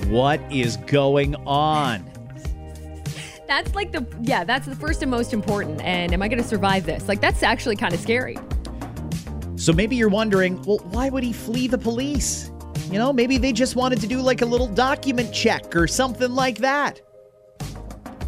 What 0.08 0.40
is 0.52 0.76
going 0.76 1.34
on? 1.46 2.04
That's 3.46 3.74
like 3.74 3.92
the 3.92 4.06
yeah. 4.20 4.44
That's 4.44 4.66
the 4.66 4.76
first 4.76 5.00
and 5.00 5.10
most 5.10 5.32
important. 5.32 5.80
And 5.80 6.12
am 6.12 6.20
I 6.20 6.28
going 6.28 6.42
to 6.42 6.46
survive 6.46 6.84
this? 6.84 7.08
Like 7.08 7.22
that's 7.22 7.42
actually 7.42 7.76
kind 7.76 7.94
of 7.94 8.00
scary. 8.00 8.36
So 9.58 9.72
maybe 9.72 9.96
you're 9.96 10.08
wondering, 10.08 10.62
well, 10.62 10.78
why 10.90 11.10
would 11.10 11.24
he 11.24 11.32
flee 11.32 11.66
the 11.66 11.78
police? 11.78 12.50
You 12.90 12.98
know, 12.98 13.12
maybe 13.12 13.38
they 13.38 13.52
just 13.52 13.74
wanted 13.76 14.00
to 14.00 14.06
do 14.06 14.20
like 14.22 14.40
a 14.40 14.46
little 14.46 14.68
document 14.68 15.34
check 15.34 15.74
or 15.74 15.86
something 15.86 16.32
like 16.32 16.58
that. 16.58 17.00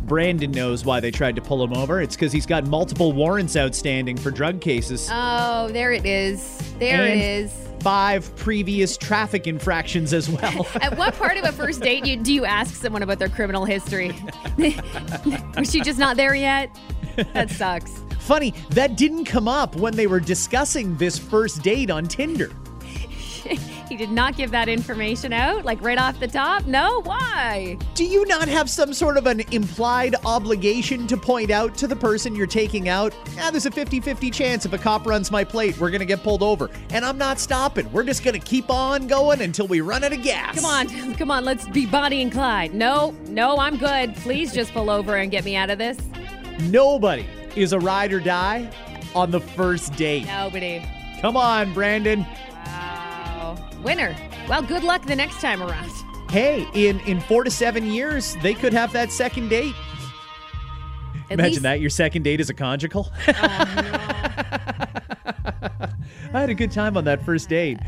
Brandon 0.03 0.51
knows 0.51 0.85
why 0.85 0.99
they 0.99 1.13
tried 1.13 1.37
to 1.37 1.41
pull 1.41 1.63
him 1.63 1.73
over. 1.73 2.01
It's 2.01 2.17
because 2.17 2.33
he's 2.33 2.47
got 2.47 2.67
multiple 2.67 3.13
warrants 3.13 3.57
outstanding 3.57 4.17
for 4.17 4.33
drug 4.33 4.61
cases. 4.61 5.09
Oh, 5.11 5.69
there 5.69 5.93
it 5.93 6.05
is. 6.05 6.59
There 6.81 7.01
And- 7.05 7.21
it 7.21 7.25
is. 7.25 7.67
Five 7.81 8.37
previous 8.37 8.99
traffic 8.99 9.47
infractions 9.47 10.13
as 10.13 10.29
well. 10.29 10.67
At 10.83 10.99
what 10.99 11.15
part 11.15 11.39
of 11.39 11.45
a 11.45 11.53
first 11.53 11.81
date 11.81 12.05
you, 12.05 12.19
do 12.19 12.31
you 12.35 12.45
ask 12.45 12.75
someone 12.75 13.03
about 13.03 13.19
their 13.19 13.31
criminal 13.31 13.65
history? 13.65 14.15
Was 15.57 15.71
she 15.71 15.81
just 15.81 15.99
not 15.99 16.19
there 16.19 16.35
yet? 16.35 16.77
That 17.33 17.49
sucks. 17.51 17.91
Funny, 18.21 18.55
that 18.71 18.97
didn't 18.97 19.25
come 19.25 19.49
up 19.49 19.75
when 19.77 19.95
they 19.97 20.07
were 20.07 20.21
discussing 20.21 20.97
this 20.97 21.19
first 21.19 21.63
date 21.63 21.91
on 21.91 22.07
Tinder. 22.07 22.53
He 23.91 23.97
did 23.97 24.13
not 24.13 24.37
give 24.37 24.53
that 24.53 24.69
information 24.69 25.33
out, 25.33 25.65
like 25.65 25.83
right 25.83 25.99
off 25.99 26.21
the 26.21 26.29
top. 26.29 26.65
No, 26.65 27.03
why? 27.03 27.77
Do 27.95 28.05
you 28.05 28.25
not 28.27 28.47
have 28.47 28.71
some 28.71 28.95
sort 28.95 29.17
of 29.17 29.27
an 29.27 29.41
implied 29.51 30.15
obligation 30.25 31.09
to 31.09 31.17
point 31.17 31.51
out 31.51 31.77
to 31.79 31.89
the 31.89 31.97
person 31.97 32.37
you're 32.37 32.47
taking 32.47 32.89
out? 32.89 33.13
Yeah, 33.35 33.51
there's 33.51 33.67
a 33.67 33.71
50 33.73 33.99
50 33.99 34.31
chance 34.31 34.65
if 34.65 34.73
a 34.73 34.79
cop 34.79 35.07
runs 35.07 35.33
my 35.33 35.43
plate, 35.43 35.77
we're 35.81 35.91
going 35.91 35.99
to 35.99 36.07
get 36.07 36.23
pulled 36.23 36.45
over. 36.45 36.71
And 36.91 37.05
I'm 37.05 37.19
not 37.19 37.41
stopping. 37.41 37.91
We're 37.93 38.05
just 38.05 38.23
going 38.23 38.39
to 38.39 38.47
keep 38.47 38.71
on 38.71 39.09
going 39.09 39.41
until 39.41 39.67
we 39.67 39.81
run 39.81 40.05
out 40.05 40.13
of 40.13 40.23
gas. 40.23 40.55
Come 40.55 40.67
on, 40.67 41.15
come 41.17 41.33
on, 41.33 41.45
let's 41.45 41.69
be 41.71 41.85
Bonnie 41.85 42.23
and 42.23 42.31
Clyde. 42.31 42.73
No, 42.73 43.11
no, 43.27 43.59
I'm 43.59 43.77
good. 43.77 44.15
Please 44.19 44.55
just 44.55 44.73
pull 44.73 44.89
over 44.89 45.17
and 45.17 45.33
get 45.33 45.45
me 45.45 45.57
out 45.57 45.69
of 45.69 45.79
this. 45.79 45.99
Nobody 46.61 47.27
is 47.57 47.73
a 47.73 47.79
ride 47.79 48.13
or 48.13 48.21
die 48.21 48.71
on 49.15 49.31
the 49.31 49.41
first 49.41 49.95
date. 49.97 50.27
Nobody. 50.27 50.85
Come 51.21 51.37
on, 51.37 51.73
Brandon. 51.75 52.27
Wow. 52.67 53.57
Winner. 53.83 54.17
Well, 54.49 54.63
good 54.63 54.83
luck 54.85 55.05
the 55.07 55.17
next 55.17 55.41
time 55.41 55.63
around. 55.63 55.91
Hey, 56.31 56.67
in, 56.75 57.01
in 57.01 57.21
four 57.21 57.45
to 57.45 57.51
seven 57.51 57.87
years, 57.87 58.37
they 58.43 58.55
could 58.55 58.73
have 58.73 58.93
that 58.93 59.11
second 59.13 59.49
date. 59.49 59.75
At 61.27 61.33
Imagine 61.35 61.51
least- 61.53 61.63
that. 61.63 61.81
Your 61.81 61.91
second 61.91 62.23
date 62.23 62.41
is 62.41 62.51
a 62.51 62.55
conjugal. 62.55 63.11
Oh, 63.29 64.59
I 66.33 66.39
had 66.39 66.51
a 66.51 66.55
good 66.55 66.71
time 66.71 66.97
on 66.97 67.03
that 67.05 67.25
first 67.25 67.49
date. 67.49 67.79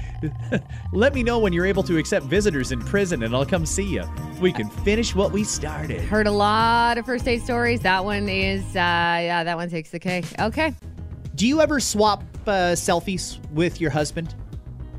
Let 0.92 1.14
me 1.14 1.22
know 1.22 1.38
when 1.38 1.52
you're 1.52 1.66
able 1.66 1.84
to 1.84 1.96
accept 1.96 2.26
visitors 2.26 2.72
in 2.72 2.80
prison 2.80 3.22
and 3.22 3.36
I'll 3.36 3.46
come 3.46 3.64
see 3.64 3.84
you. 3.84 4.02
We 4.40 4.52
can 4.52 4.68
finish 4.68 5.14
what 5.14 5.30
we 5.30 5.44
started. 5.44 6.00
Heard 6.00 6.26
a 6.26 6.32
lot 6.32 6.98
of 6.98 7.06
first 7.06 7.24
date 7.24 7.42
stories. 7.42 7.80
That 7.82 8.04
one 8.04 8.28
is, 8.28 8.64
uh, 8.70 8.72
yeah, 8.74 9.44
that 9.44 9.56
one 9.56 9.70
takes 9.70 9.90
the 9.90 10.00
cake. 10.00 10.24
Okay. 10.40 10.74
Do 11.36 11.46
you 11.46 11.60
ever 11.60 11.78
swap 11.78 12.24
uh, 12.46 12.74
selfies 12.74 13.38
with 13.52 13.80
your 13.80 13.90
husband? 13.90 14.34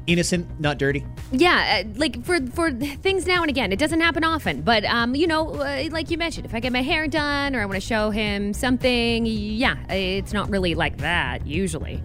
Innocent, 0.08 0.48
not 0.60 0.78
dirty. 0.78 1.06
Yeah, 1.32 1.84
uh, 1.84 1.90
like 1.96 2.24
for 2.26 2.46
for 2.48 2.72
things 2.72 3.26
now 3.26 3.42
and 3.42 3.50
again. 3.50 3.72
It 3.72 3.80
doesn't 3.80 4.02
happen 4.02 4.26
often, 4.26 4.62
but 4.62 4.84
um, 4.84 5.16
you 5.16 5.28
know, 5.28 5.54
uh, 5.56 5.88
like 5.92 6.12
you 6.12 6.18
mentioned, 6.18 6.46
if 6.46 6.54
I 6.54 6.60
get 6.60 6.74
my 6.74 6.82
hair 6.82 7.08
done 7.08 7.56
or 7.56 7.62
I 7.62 7.66
want 7.66 7.76
to 7.76 7.88
show 7.88 8.10
him 8.10 8.54
something, 8.54 9.26
yeah, 9.26 9.78
it's 9.90 10.34
not 10.34 10.50
really 10.50 10.76
like 10.76 10.98
that 10.98 11.48
usually. 11.48 12.04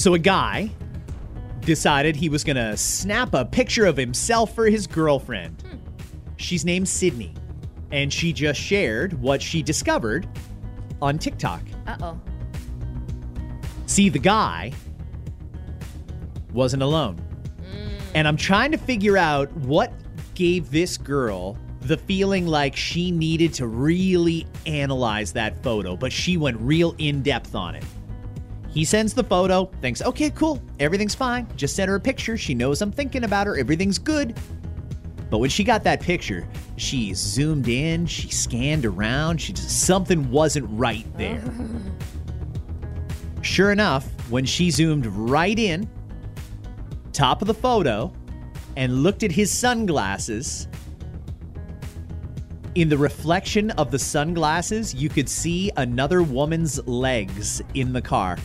So 0.00 0.14
a 0.14 0.18
guy 0.18 0.70
decided 1.60 2.16
he 2.16 2.30
was 2.30 2.42
going 2.42 2.56
to 2.56 2.74
snap 2.74 3.34
a 3.34 3.44
picture 3.44 3.84
of 3.84 3.98
himself 3.98 4.54
for 4.54 4.64
his 4.64 4.86
girlfriend. 4.86 5.62
She's 6.38 6.64
named 6.64 6.88
Sydney, 6.88 7.34
and 7.92 8.10
she 8.10 8.32
just 8.32 8.58
shared 8.58 9.12
what 9.20 9.42
she 9.42 9.62
discovered 9.62 10.26
on 11.02 11.18
TikTok. 11.18 11.60
Uh 11.86 11.96
oh. 12.00 12.20
See, 13.84 14.08
the 14.08 14.18
guy 14.18 14.72
wasn't 16.54 16.82
alone. 16.82 17.20
And 18.14 18.26
I'm 18.26 18.38
trying 18.38 18.72
to 18.72 18.78
figure 18.78 19.18
out 19.18 19.52
what 19.52 19.92
gave 20.34 20.70
this 20.70 20.96
girl 20.96 21.58
the 21.82 21.98
feeling 21.98 22.46
like 22.46 22.74
she 22.74 23.10
needed 23.10 23.52
to 23.52 23.66
really 23.66 24.46
analyze 24.64 25.30
that 25.34 25.62
photo, 25.62 25.94
but 25.94 26.10
she 26.10 26.38
went 26.38 26.58
real 26.58 26.94
in 26.96 27.22
depth 27.22 27.54
on 27.54 27.74
it. 27.74 27.84
He 28.72 28.84
sends 28.84 29.14
the 29.14 29.24
photo, 29.24 29.64
thinks, 29.80 30.00
okay, 30.00 30.30
cool, 30.30 30.62
everything's 30.78 31.14
fine. 31.14 31.46
Just 31.56 31.74
sent 31.74 31.88
her 31.88 31.96
a 31.96 32.00
picture. 32.00 32.36
She 32.36 32.54
knows 32.54 32.80
I'm 32.80 32.92
thinking 32.92 33.24
about 33.24 33.46
her, 33.46 33.56
everything's 33.58 33.98
good. 33.98 34.38
But 35.28 35.38
when 35.38 35.50
she 35.50 35.64
got 35.64 35.84
that 35.84 36.00
picture, 36.00 36.48
she 36.76 37.14
zoomed 37.14 37.68
in, 37.68 38.06
she 38.06 38.30
scanned 38.30 38.84
around, 38.84 39.40
she 39.40 39.52
just 39.52 39.86
something 39.86 40.30
wasn't 40.30 40.66
right 40.70 41.06
there. 41.16 41.42
Sure 43.42 43.72
enough, 43.72 44.06
when 44.30 44.44
she 44.44 44.70
zoomed 44.70 45.06
right 45.06 45.58
in, 45.58 45.88
top 47.12 47.42
of 47.42 47.48
the 47.48 47.54
photo, 47.54 48.12
and 48.76 49.02
looked 49.02 49.22
at 49.22 49.32
his 49.32 49.50
sunglasses, 49.50 50.68
in 52.76 52.88
the 52.88 52.98
reflection 52.98 53.70
of 53.72 53.90
the 53.90 53.98
sunglasses, 53.98 54.94
you 54.94 55.08
could 55.08 55.28
see 55.28 55.72
another 55.76 56.22
woman's 56.22 56.84
legs 56.86 57.62
in 57.74 57.92
the 57.92 58.02
car. 58.02 58.36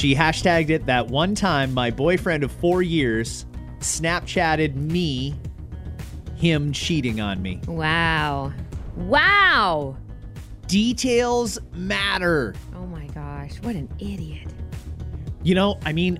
She 0.00 0.14
hashtagged 0.14 0.70
it 0.70 0.86
that 0.86 1.08
one 1.08 1.34
time 1.34 1.74
my 1.74 1.90
boyfriend 1.90 2.42
of 2.42 2.50
four 2.52 2.80
years 2.80 3.44
Snapchatted 3.80 4.74
me, 4.74 5.34
him 6.36 6.72
cheating 6.72 7.20
on 7.20 7.42
me. 7.42 7.60
Wow. 7.66 8.50
Wow. 8.96 9.96
Details 10.66 11.58
matter. 11.74 12.54
Oh 12.74 12.86
my 12.86 13.06
gosh. 13.08 13.52
What 13.60 13.76
an 13.76 13.90
idiot. 13.98 14.48
You 15.42 15.54
know, 15.54 15.78
I 15.84 15.92
mean, 15.92 16.18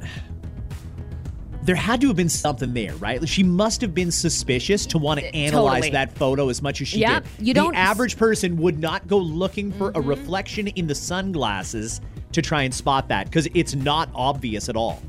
there 1.62 1.74
had 1.76 2.02
to 2.02 2.08
have 2.08 2.16
been 2.16 2.28
something 2.28 2.74
there, 2.74 2.94
right? 2.96 3.26
She 3.26 3.42
must 3.42 3.80
have 3.80 3.94
been 3.94 4.10
suspicious 4.10 4.84
to 4.86 4.98
want 4.98 5.20
to 5.20 5.34
analyze 5.34 5.76
Totally. 5.84 5.90
that 5.90 6.12
photo 6.18 6.50
as 6.50 6.60
much 6.60 6.82
as 6.82 6.88
she 6.88 7.00
Yep, 7.00 7.24
did. 7.38 7.46
you 7.46 7.54
don't- 7.54 7.68
Mm-hmm. 7.68 7.72
The 7.76 7.78
average 7.78 8.16
person 8.18 8.56
would 8.58 8.78
not 8.78 9.06
go 9.06 9.16
looking 9.16 9.72
for 9.72 9.90
a 9.94 10.00
reflection 10.02 10.66
in 10.68 10.86
the 10.86 10.94
sunglasses 10.94 12.00
to 12.32 12.42
try 12.42 12.62
and 12.62 12.74
spot 12.74 13.08
that 13.08 13.26
because 13.26 13.48
it's 13.54 13.74
not 13.74 14.08
obvious 14.14 14.68
at 14.68 14.76
all. 14.76 15.02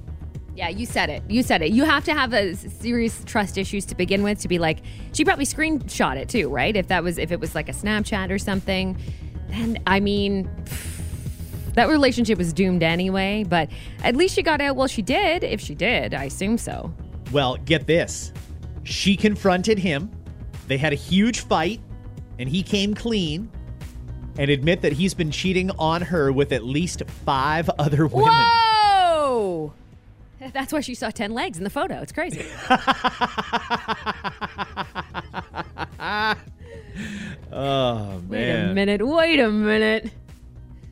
Yeah, 0.56 0.70
you 0.70 0.86
said 0.86 1.10
it. 1.10 1.24
You 1.30 1.44
said 1.44 1.62
it. 1.62 1.72
You 1.72 1.86
have 1.86 2.04
to 2.06 2.13
have 2.13 2.34
a 2.34 2.56
serious 2.56 3.24
trust 3.24 3.58
issues 3.58 3.86
to 3.86 3.96
begin 3.96 4.22
with 4.22 4.40
to 4.40 4.48
be 4.48 4.60
like, 4.60 4.80
she 5.13 5.24
probably 5.24 5.46
screenshot 5.46 6.18
it 6.18 6.28
too, 6.28 6.50
right? 6.50 6.75
If 6.75 6.88
that 6.90 7.04
was 7.04 7.18
if 7.18 7.32
it 7.32 7.40
was 7.40 7.56
like 7.56 7.70
a 7.70 7.74
Snapchat 7.74 8.30
or 8.30 8.38
something, 8.38 8.98
then 9.50 9.82
I 9.88 10.00
mean 10.00 10.50
that 11.74 11.88
relationship 11.88 12.38
was 12.38 12.51
doomed 12.51 12.84
anyway, 12.84 13.46
but 13.48 13.70
at 14.04 14.16
least 14.16 14.36
she 14.36 14.44
got 14.44 14.60
out 14.60 14.75
well 14.75 14.88
she 14.88 15.01
did. 15.01 15.44
If 15.44 15.62
she 15.62 15.74
did, 15.74 16.13
I 16.13 16.25
assume 16.25 16.58
so. 16.58 16.94
Well, 17.32 17.56
get 17.58 17.88
this. 17.88 18.34
She 18.84 19.16
confronted 19.16 19.80
him. 19.80 20.12
They 20.68 20.78
had 20.78 20.92
a 20.92 20.98
huge 20.98 21.42
fight, 21.42 21.80
and 22.40 22.50
he 22.50 22.62
came 22.62 22.94
clean 22.94 23.50
and 24.38 24.52
admit 24.52 24.82
that 24.82 24.94
he's 24.94 25.14
been 25.14 25.32
cheating 25.32 25.72
on 25.72 26.02
her 26.02 26.32
with 26.32 26.52
at 26.52 26.64
least 26.64 27.04
five 27.26 27.70
other 27.78 28.08
women. 28.08 28.32
Whoa! 28.32 29.74
That's 30.54 30.74
why 30.74 30.82
she 30.82 30.96
saw 30.96 31.10
10 31.10 31.34
legs 31.34 31.58
in 31.58 31.64
the 31.64 31.70
photo. 31.70 32.02
It's 32.02 32.12
crazy. 32.12 32.46
Oh, 37.52 38.22
man. 38.28 38.30
Wait 38.30 38.52
a 38.52 38.74
minute. 38.74 39.06
Wait 39.06 39.40
a 39.40 39.50
minute. 39.50 40.12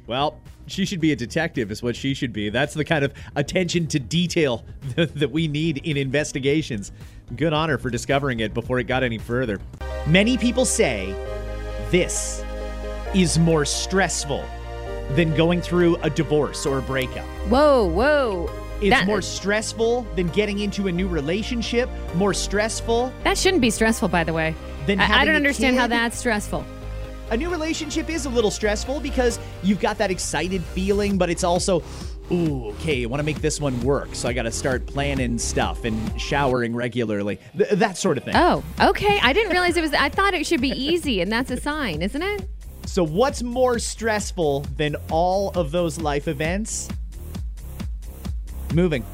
Well, 0.08 0.40
she 0.68 0.86
should 0.86 1.00
be 1.00 1.12
a 1.12 1.16
detective, 1.16 1.72
is 1.72 1.82
what 1.82 1.96
she 1.96 2.14
should 2.14 2.34
be. 2.34 2.50
That's 2.50 2.74
the 2.74 2.84
kind 2.84 3.06
of 3.06 3.14
attention 3.36 3.88
to 3.88 4.00
detail 4.00 4.66
that, 4.96 5.16
that 5.16 5.32
we 5.32 5.48
need 5.48 5.80
in 5.80 5.98
investigations. 5.98 6.92
Good 7.36 7.54
honor 7.54 7.78
for 7.78 7.90
discovering 7.90 8.40
it 8.40 8.54
before 8.54 8.80
it 8.80 8.86
got 8.86 9.04
any 9.04 9.18
further. 9.18 9.60
Many 10.08 10.38
people 10.38 10.66
say 10.66 11.14
this 11.92 12.44
is 13.16 13.40
more 13.40 13.66
stressful 13.66 14.44
than 15.12 15.36
going 15.36 15.62
through 15.62 15.96
a 15.98 16.10
divorce 16.10 16.66
or 16.66 16.78
a 16.78 16.82
breakup. 16.82 17.26
Whoa, 17.50 17.86
whoa. 17.88 18.50
It's 18.82 18.92
That- 18.92 19.08
more 19.08 19.22
stressful 19.22 20.08
than 20.16 20.28
getting 20.30 20.60
into 20.60 20.88
a 20.88 20.92
new 20.92 21.08
relationship, 21.08 21.90
more 22.16 22.34
stressful. 22.34 23.12
That 23.24 23.38
shouldn't 23.38 23.62
be 23.62 23.72
stressful, 23.72 24.08
by 24.10 24.24
the 24.24 24.34
way. 24.34 24.56
Then 24.86 25.02
I, 25.02 25.20
I 25.22 25.26
don't 25.26 25.36
understand 25.36 25.78
how 25.78 25.88
that's 25.88 26.18
stressful. 26.18 26.64
A 27.32 27.38
new 27.38 27.50
relationship 27.50 28.10
is 28.10 28.26
a 28.26 28.30
little 28.30 28.52
stressful 28.52 29.02
because 29.02 29.38
you've 29.64 29.80
got 29.80 29.98
that 29.98 30.10
excited 30.12 30.64
feeling, 30.64 31.18
but 31.18 31.30
it's 31.30 31.44
also, 31.44 31.84
ooh, 32.32 32.70
okay, 32.70 33.04
I 33.04 33.06
want 33.08 33.20
to 33.20 33.24
make 33.26 33.42
this 33.42 33.60
one 33.60 33.80
work. 33.82 34.10
So 34.14 34.30
I 34.30 34.34
got 34.34 34.44
to 34.44 34.52
start 34.52 34.86
planning 34.88 35.38
stuff 35.38 35.84
and 35.84 36.20
showering 36.20 36.76
regularly. 36.76 37.38
Th- 37.58 37.70
that 37.72 37.98
sort 37.98 38.18
of 38.18 38.24
thing. 38.24 38.36
Oh, 38.36 38.64
okay. 38.82 39.20
I 39.22 39.34
didn't 39.34 39.52
realize 39.52 39.76
it 39.78 39.82
was. 39.82 39.94
I 39.94 40.10
thought 40.10 40.34
it 40.34 40.46
should 40.48 40.62
be 40.62 40.70
easy, 40.72 41.22
and 41.22 41.32
that's 41.32 41.52
a 41.52 41.58
sign, 41.60 42.02
isn't 42.02 42.22
it? 42.22 42.48
So, 42.90 43.04
what's 43.04 43.44
more 43.44 43.78
stressful 43.78 44.62
than 44.76 44.96
all 45.12 45.52
of 45.52 45.70
those 45.70 46.00
life 46.00 46.28
events? 46.28 46.90
Moving. 48.74 49.06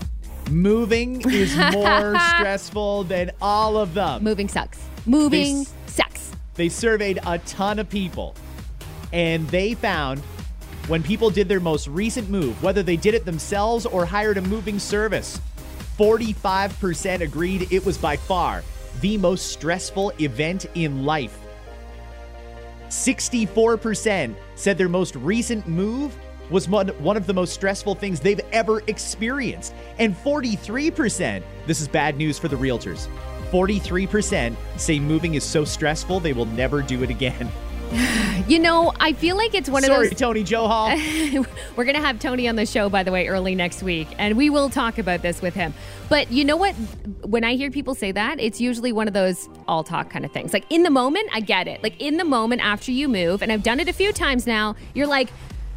Moving 0.49 1.29
is 1.29 1.53
more 1.73 2.17
stressful 2.17 3.03
than 3.03 3.31
all 3.41 3.75
of 3.75 3.93
them. 3.93 4.23
Moving 4.23 4.47
sucks. 4.47 4.79
Moving 5.05 5.59
This- 5.59 5.73
sucks. 5.87 6.31
They 6.53 6.69
surveyed 6.69 7.19
a 7.25 7.37
ton 7.39 7.79
of 7.79 7.89
people, 7.89 8.33
and 9.11 9.45
they 9.49 9.73
found 9.73 10.21
when 10.87 11.03
people 11.03 11.29
did 11.29 11.49
their 11.49 11.59
most 11.59 11.89
recent 11.89 12.29
move, 12.29 12.63
whether 12.63 12.81
they 12.81 12.95
did 12.95 13.13
it 13.13 13.25
themselves 13.25 13.85
or 13.85 14.05
hired 14.05 14.37
a 14.37 14.41
moving 14.41 14.79
service, 14.79 15.37
45% 15.97 17.19
agreed 17.19 17.73
it 17.73 17.85
was 17.85 17.97
by 17.97 18.15
far 18.15 18.63
the 19.01 19.17
most 19.17 19.47
stressful 19.51 20.13
event 20.21 20.65
in 20.75 21.03
life. 21.03 21.37
64% 22.89 24.35
said 24.55 24.77
their 24.77 24.89
most 24.89 25.15
recent 25.15 25.67
move 25.67 26.15
was 26.49 26.69
one, 26.69 26.89
of 26.89 27.25
the 27.25 27.33
most 27.33 27.53
stressful 27.53 27.95
things 27.95 28.19
they've 28.19 28.41
ever 28.51 28.81
experienced. 28.87 29.73
And 29.97 30.15
43%, 30.15 31.43
this 31.65 31.81
is 31.81 31.87
bad 31.87 32.17
news 32.17 32.37
for 32.37 32.47
the 32.47 32.55
realtors, 32.55 33.07
43% 33.51 34.55
say 34.77 34.99
moving 34.99 35.35
is 35.35 35.43
so 35.43 35.65
stressful 35.65 36.19
they 36.19 36.33
will 36.33 36.45
never 36.45 36.81
do 36.81 37.03
it 37.03 37.09
again. 37.09 37.49
You 38.47 38.59
know, 38.59 38.93
I 38.99 39.13
feel 39.13 39.35
like 39.35 39.55
it's 39.55 39.67
one 39.67 39.81
Sorry, 39.81 40.05
of 40.05 40.11
those. 40.11 40.19
Sorry, 40.19 40.33
Tony 40.33 40.43
Joe 40.43 40.67
Hall. 40.67 40.89
We're 41.75 41.83
going 41.83 41.95
to 41.95 42.01
have 42.01 42.19
Tony 42.19 42.47
on 42.47 42.55
the 42.55 42.67
show, 42.67 42.89
by 42.89 43.01
the 43.01 43.11
way, 43.11 43.27
early 43.27 43.55
next 43.55 43.81
week, 43.81 44.07
and 44.19 44.37
we 44.37 44.51
will 44.51 44.69
talk 44.69 44.99
about 44.99 45.23
this 45.23 45.41
with 45.41 45.55
him. 45.55 45.73
But 46.09 46.31
you 46.31 46.45
know 46.45 46.55
what? 46.55 46.73
When 47.23 47.43
I 47.43 47.55
hear 47.55 47.71
people 47.71 47.95
say 47.95 48.11
that, 48.11 48.39
it's 48.39 48.61
usually 48.61 48.91
one 48.91 49.07
of 49.07 49.15
those 49.15 49.49
all 49.67 49.83
talk 49.83 50.11
kind 50.11 50.25
of 50.25 50.31
things. 50.31 50.53
Like 50.53 50.65
in 50.69 50.83
the 50.83 50.91
moment, 50.91 51.27
I 51.33 51.39
get 51.39 51.67
it. 51.67 51.81
Like 51.81 51.99
in 51.99 52.17
the 52.17 52.23
moment 52.23 52.61
after 52.61 52.91
you 52.91 53.09
move, 53.09 53.41
and 53.41 53.51
I've 53.51 53.63
done 53.63 53.79
it 53.79 53.89
a 53.89 53.93
few 53.93 54.13
times 54.13 54.45
now, 54.45 54.75
you're 54.93 55.07
like, 55.07 55.29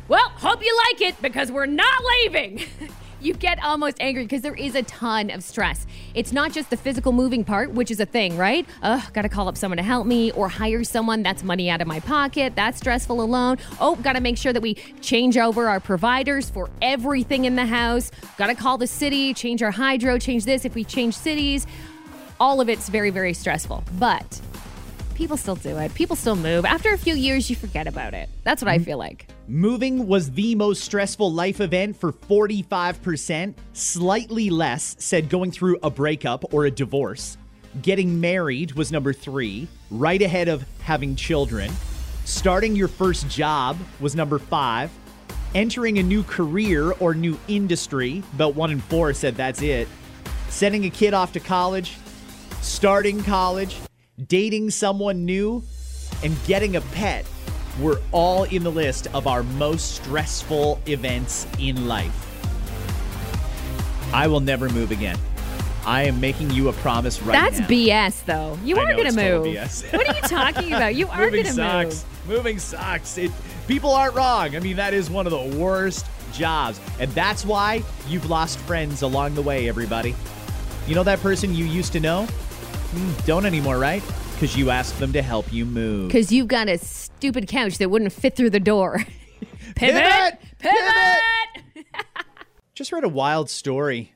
well, 0.08 0.28
hope 0.28 0.62
you 0.62 0.78
like 0.90 1.00
it 1.00 1.22
because 1.22 1.50
we're 1.50 1.64
not 1.64 2.02
leaving. 2.22 2.60
you 3.20 3.34
get 3.34 3.62
almost 3.62 3.96
angry 4.00 4.24
because 4.24 4.42
there 4.42 4.54
is 4.54 4.74
a 4.74 4.82
ton 4.82 5.30
of 5.30 5.42
stress. 5.42 5.86
It's 6.14 6.32
not 6.32 6.52
just 6.52 6.70
the 6.70 6.76
physical 6.76 7.12
moving 7.12 7.44
part, 7.44 7.72
which 7.72 7.90
is 7.90 8.00
a 8.00 8.06
thing, 8.06 8.36
right? 8.36 8.66
Ugh, 8.82 9.02
gotta 9.12 9.28
call 9.28 9.48
up 9.48 9.56
someone 9.56 9.78
to 9.78 9.82
help 9.82 10.06
me 10.06 10.30
or 10.32 10.48
hire 10.48 10.84
someone. 10.84 11.22
That's 11.22 11.42
money 11.42 11.70
out 11.70 11.80
of 11.80 11.86
my 11.86 12.00
pocket. 12.00 12.54
That's 12.54 12.78
stressful 12.78 13.20
alone. 13.20 13.58
Oh, 13.80 13.96
gotta 13.96 14.20
make 14.20 14.38
sure 14.38 14.52
that 14.52 14.62
we 14.62 14.74
change 15.00 15.36
over 15.36 15.68
our 15.68 15.80
providers 15.80 16.50
for 16.50 16.70
everything 16.80 17.44
in 17.44 17.56
the 17.56 17.66
house. 17.66 18.10
Gotta 18.36 18.54
call 18.54 18.78
the 18.78 18.86
city, 18.86 19.34
change 19.34 19.62
our 19.62 19.70
hydro, 19.70 20.18
change 20.18 20.44
this 20.44 20.64
if 20.64 20.74
we 20.74 20.84
change 20.84 21.14
cities. 21.14 21.66
All 22.40 22.60
of 22.60 22.68
it's 22.68 22.88
very, 22.88 23.10
very 23.10 23.34
stressful. 23.34 23.82
But 23.98 24.40
people 25.18 25.36
still 25.36 25.56
do 25.56 25.76
it. 25.78 25.92
People 25.94 26.14
still 26.14 26.36
move. 26.36 26.64
After 26.64 26.92
a 26.94 26.96
few 26.96 27.14
years, 27.14 27.50
you 27.50 27.56
forget 27.56 27.88
about 27.88 28.14
it. 28.14 28.28
That's 28.44 28.62
what 28.62 28.70
I 28.70 28.78
feel 28.78 28.98
like. 28.98 29.26
Moving 29.48 30.06
was 30.06 30.30
the 30.30 30.54
most 30.54 30.84
stressful 30.84 31.32
life 31.32 31.60
event 31.60 31.96
for 31.96 32.12
45%. 32.12 33.54
Slightly 33.72 34.48
less 34.48 34.94
said 35.00 35.28
going 35.28 35.50
through 35.50 35.76
a 35.82 35.90
breakup 35.90 36.54
or 36.54 36.66
a 36.66 36.70
divorce. 36.70 37.36
Getting 37.82 38.20
married 38.20 38.72
was 38.72 38.92
number 38.92 39.12
three, 39.12 39.66
right 39.90 40.22
ahead 40.22 40.46
of 40.46 40.64
having 40.82 41.16
children. 41.16 41.68
Starting 42.24 42.76
your 42.76 42.88
first 42.88 43.28
job 43.28 43.76
was 43.98 44.14
number 44.14 44.38
five. 44.38 44.88
Entering 45.52 45.98
a 45.98 46.02
new 46.02 46.22
career 46.22 46.92
or 46.92 47.12
new 47.12 47.36
industry, 47.48 48.22
about 48.34 48.54
one 48.54 48.70
in 48.70 48.80
four 48.80 49.12
said 49.14 49.34
that's 49.34 49.62
it. 49.62 49.88
Sending 50.48 50.84
a 50.84 50.90
kid 50.90 51.12
off 51.12 51.32
to 51.32 51.40
college, 51.40 51.96
starting 52.60 53.22
college, 53.24 53.78
dating 54.26 54.70
someone 54.70 55.24
new, 55.24 55.62
and 56.22 56.36
getting 56.46 56.76
a 56.76 56.80
pet 56.80 57.24
were 57.80 58.00
all 58.10 58.44
in 58.44 58.64
the 58.64 58.70
list 58.70 59.06
of 59.14 59.26
our 59.26 59.42
most 59.42 59.96
stressful 59.96 60.80
events 60.86 61.46
in 61.58 61.86
life. 61.86 62.24
I 64.12 64.26
will 64.26 64.40
never 64.40 64.68
move 64.68 64.90
again. 64.90 65.18
I 65.86 66.02
am 66.02 66.20
making 66.20 66.50
you 66.50 66.68
a 66.68 66.72
promise 66.74 67.22
right 67.22 67.32
That's 67.32 67.60
now. 67.60 67.66
BS, 67.66 68.24
though. 68.24 68.58
You 68.64 68.78
are 68.78 68.92
going 68.94 69.10
to 69.10 69.16
move. 69.16 69.46
What 69.92 70.08
are 70.08 70.14
you 70.14 70.22
talking 70.22 70.72
about? 70.72 70.94
You 70.94 71.08
are 71.10 71.30
going 71.30 71.44
to 71.44 71.84
move. 71.84 72.04
Moving 72.28 72.58
sucks. 72.58 73.16
It, 73.16 73.30
people 73.66 73.92
aren't 73.92 74.14
wrong. 74.14 74.54
I 74.54 74.60
mean, 74.60 74.76
that 74.76 74.92
is 74.92 75.08
one 75.08 75.26
of 75.26 75.32
the 75.32 75.56
worst 75.58 76.04
jobs. 76.32 76.80
And 76.98 77.10
that's 77.12 77.44
why 77.46 77.82
you've 78.06 78.28
lost 78.28 78.58
friends 78.60 79.02
along 79.02 79.34
the 79.34 79.42
way, 79.42 79.68
everybody. 79.68 80.14
You 80.86 80.94
know 80.94 81.04
that 81.04 81.20
person 81.20 81.54
you 81.54 81.64
used 81.64 81.92
to 81.92 82.00
know? 82.00 82.26
Hmm, 82.90 83.12
don't 83.26 83.44
anymore, 83.44 83.78
right? 83.78 84.02
Because 84.32 84.56
you 84.56 84.70
asked 84.70 84.98
them 84.98 85.12
to 85.12 85.20
help 85.20 85.52
you 85.52 85.64
move. 85.64 86.08
Because 86.08 86.32
you've 86.32 86.48
got 86.48 86.68
a 86.68 86.78
stupid 86.78 87.46
couch 87.48 87.78
that 87.78 87.90
wouldn't 87.90 88.12
fit 88.12 88.34
through 88.34 88.50
the 88.50 88.60
door. 88.60 89.04
Pivot! 89.74 90.38
Pivot! 90.58 91.24
Pivot! 91.74 91.86
Just 92.74 92.92
read 92.92 93.04
a 93.04 93.08
wild 93.08 93.50
story. 93.50 94.14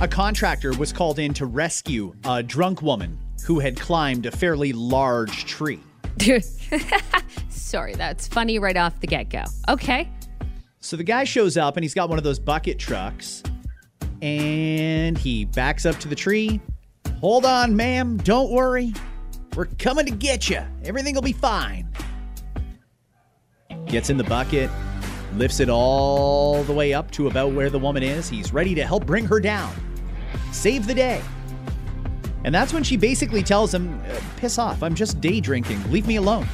A 0.00 0.08
contractor 0.08 0.72
was 0.72 0.92
called 0.92 1.18
in 1.18 1.32
to 1.34 1.46
rescue 1.46 2.14
a 2.24 2.42
drunk 2.42 2.82
woman 2.82 3.18
who 3.44 3.60
had 3.60 3.78
climbed 3.78 4.26
a 4.26 4.30
fairly 4.30 4.72
large 4.72 5.44
tree. 5.44 5.80
Sorry, 7.50 7.94
that's 7.94 8.26
funny 8.26 8.58
right 8.58 8.76
off 8.76 8.98
the 9.00 9.06
get 9.06 9.28
go. 9.28 9.44
Okay. 9.68 10.08
So 10.80 10.96
the 10.96 11.04
guy 11.04 11.24
shows 11.24 11.56
up 11.56 11.76
and 11.76 11.84
he's 11.84 11.94
got 11.94 12.08
one 12.08 12.18
of 12.18 12.24
those 12.24 12.38
bucket 12.38 12.78
trucks 12.78 13.42
and 14.20 15.16
he 15.16 15.44
backs 15.44 15.86
up 15.86 15.98
to 16.00 16.08
the 16.08 16.16
tree. 16.16 16.60
Hold 17.22 17.46
on, 17.46 17.76
ma'am. 17.76 18.16
Don't 18.16 18.50
worry. 18.50 18.92
We're 19.54 19.66
coming 19.78 20.06
to 20.06 20.10
get 20.10 20.50
you. 20.50 20.60
Everything 20.84 21.14
will 21.14 21.22
be 21.22 21.32
fine. 21.32 21.88
Gets 23.86 24.10
in 24.10 24.16
the 24.16 24.24
bucket, 24.24 24.68
lifts 25.36 25.60
it 25.60 25.68
all 25.68 26.64
the 26.64 26.72
way 26.72 26.92
up 26.92 27.12
to 27.12 27.28
about 27.28 27.52
where 27.52 27.70
the 27.70 27.78
woman 27.78 28.02
is. 28.02 28.28
He's 28.28 28.52
ready 28.52 28.74
to 28.74 28.84
help 28.84 29.06
bring 29.06 29.24
her 29.26 29.38
down, 29.38 29.72
save 30.50 30.88
the 30.88 30.94
day. 30.94 31.22
And 32.42 32.52
that's 32.52 32.72
when 32.72 32.82
she 32.82 32.96
basically 32.96 33.44
tells 33.44 33.72
him, 33.72 34.00
uh, 34.10 34.20
Piss 34.36 34.58
off, 34.58 34.82
I'm 34.82 34.96
just 34.96 35.20
day 35.20 35.38
drinking, 35.38 35.92
leave 35.92 36.08
me 36.08 36.16
alone. 36.16 36.48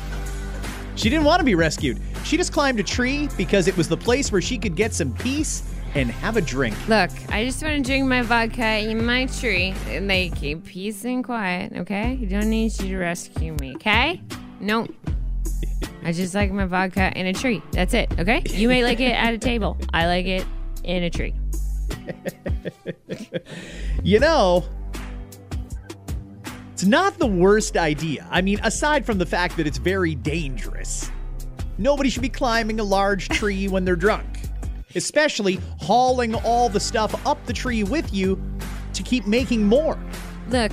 She 0.97 1.09
didn't 1.09 1.25
want 1.25 1.41
to 1.41 1.45
be 1.45 1.55
rescued. 1.55 1.99
She 2.25 2.37
just 2.37 2.53
climbed 2.53 2.79
a 2.79 2.83
tree 2.83 3.31
because 3.39 3.69
it 3.69 3.77
was 3.79 3.89
the 3.89 3.97
place 3.97 4.31
where 4.31 4.43
she 4.43 4.59
could 4.59 4.77
get 4.77 4.93
some 4.93 5.15
peace 5.15 5.63
and 5.95 6.11
have 6.11 6.37
a 6.37 6.41
drink. 6.41 6.77
Look, 6.89 7.11
I 7.31 7.45
just 7.45 7.63
want 7.63 7.77
to 7.77 7.83
drink 7.83 8.07
my 8.07 8.23
vodka 8.23 8.79
in 8.79 9.05
my 9.05 9.27
tree 9.27 9.75
and 9.87 10.09
they 10.09 10.31
keep 10.31 10.65
peace 10.65 11.05
and 11.05 11.25
quiet, 11.25 11.73
okay? 11.77 12.15
You 12.15 12.27
don't 12.27 12.51
need 12.51 12.79
you 12.81 12.89
to 12.89 12.99
rescue 12.99 13.55
me, 13.61 13.75
okay? 13.77 14.21
No. 14.61 14.87
I 16.05 16.13
just 16.13 16.35
like 16.35 16.51
my 16.53 16.67
vodka 16.67 17.13
in 17.17 17.27
a 17.27 17.33
tree. 17.33 17.63
That's 17.73 17.95
it, 17.95 18.11
okay? 18.19 18.43
You 18.47 18.69
may 18.69 18.85
like 18.85 19.01
it 19.01 19.13
at 19.13 19.35
a 19.35 19.39
table. 19.39 19.77
I 19.93 20.07
like 20.07 20.27
it 20.27 20.47
in 20.85 21.03
a 21.03 21.11
tree. 21.11 21.35
You 24.03 24.21
know, 24.21 24.65
it's 26.73 26.85
not 26.85 27.19
the 27.19 27.27
worst 27.27 27.77
idea. 27.77 28.27
I 28.31 28.41
mean, 28.41 28.61
aside 28.63 29.05
from 29.05 29.19
the 29.19 29.27
fact 29.27 29.57
that 29.57 29.67
it's 29.67 29.79
very 29.79 30.15
dangerous, 30.15 31.11
nobody 31.77 32.09
should 32.09 32.23
be 32.23 32.29
climbing 32.29 32.79
a 32.79 32.85
large 32.85 33.29
tree 33.29 33.67
when 33.67 33.85
they're 33.85 33.97
drunk, 33.97 34.38
especially 34.95 35.61
hauling 35.81 36.35
all 36.35 36.69
the 36.69 36.81
stuff 36.81 37.27
up 37.27 37.45
the 37.47 37.53
tree 37.53 37.83
with 37.83 38.13
you 38.13 38.41
to 38.95 39.03
keep 39.03 39.27
making 39.27 39.67
more. 39.67 39.99
Look, 40.49 40.73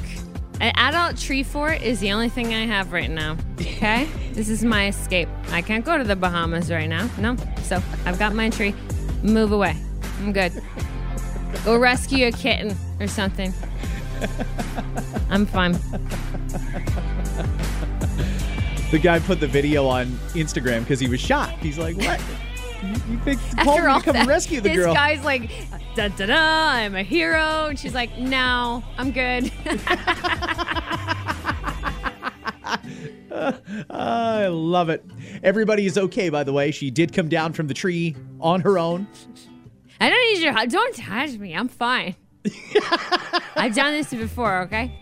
an 0.61 0.71
adult 0.75 1.17
tree 1.17 1.43
fort 1.43 1.81
is 1.81 1.99
the 1.99 2.11
only 2.11 2.29
thing 2.29 2.53
I 2.53 2.65
have 2.65 2.93
right 2.93 3.09
now. 3.09 3.37
Okay? 3.59 4.07
this 4.33 4.49
is 4.49 4.63
my 4.63 4.87
escape. 4.87 5.27
I 5.49 5.61
can't 5.61 5.83
go 5.83 5.97
to 5.97 6.03
the 6.03 6.15
Bahamas 6.15 6.71
right 6.71 6.87
now. 6.87 7.09
No. 7.17 7.35
So 7.63 7.81
I've 8.05 8.17
got 8.17 8.33
my 8.33 8.49
tree. 8.49 8.73
Move 9.21 9.51
away. 9.51 9.75
I'm 10.19 10.31
good. 10.31 10.53
Go 11.65 11.77
rescue 11.77 12.27
a 12.27 12.31
kitten 12.31 12.75
or 12.99 13.07
something. 13.07 13.53
I'm 15.29 15.45
fine. 15.45 15.77
The 18.91 18.99
guy 18.99 19.19
put 19.19 19.39
the 19.39 19.47
video 19.47 19.87
on 19.87 20.05
Instagram 20.35 20.81
because 20.81 20.99
he 20.99 21.09
was 21.09 21.19
shocked. 21.19 21.57
He's 21.61 21.77
like, 21.77 21.97
"What? 21.97 22.21
You, 22.85 23.13
you 23.13 23.19
think 23.19 23.39
called 23.59 23.81
me 23.83 23.93
to 23.93 24.01
come 24.01 24.13
that, 24.13 24.27
rescue 24.27 24.61
the 24.61 24.69
this 24.69 24.77
girl?" 24.77 24.93
This 24.93 24.97
guy's 24.97 25.23
like, 25.23 25.49
da 25.95 26.09
da 26.09 26.25
da, 26.25 26.69
I'm 26.69 26.95
a 26.95 27.03
hero. 27.03 27.67
And 27.67 27.79
she's 27.79 27.93
like, 27.93 28.17
no, 28.17 28.83
I'm 28.97 29.11
good. 29.11 29.51
I 33.89 34.47
love 34.47 34.89
it. 34.89 35.03
Everybody 35.43 35.85
is 35.85 35.97
okay, 35.97 36.29
by 36.29 36.43
the 36.43 36.53
way. 36.53 36.71
She 36.71 36.89
did 36.91 37.13
come 37.13 37.27
down 37.29 37.53
from 37.53 37.67
the 37.67 37.73
tree 37.73 38.15
on 38.39 38.61
her 38.61 38.77
own. 38.77 39.07
I 39.99 40.09
don't 40.09 40.33
need 40.33 40.43
your 40.43 40.53
help. 40.53 40.69
Don't 40.69 40.95
touch 40.95 41.31
me. 41.31 41.55
I'm 41.55 41.67
fine. 41.67 42.15
I've 43.55 43.75
done 43.75 43.93
this 43.93 44.09
before, 44.11 44.61
okay? 44.63 44.97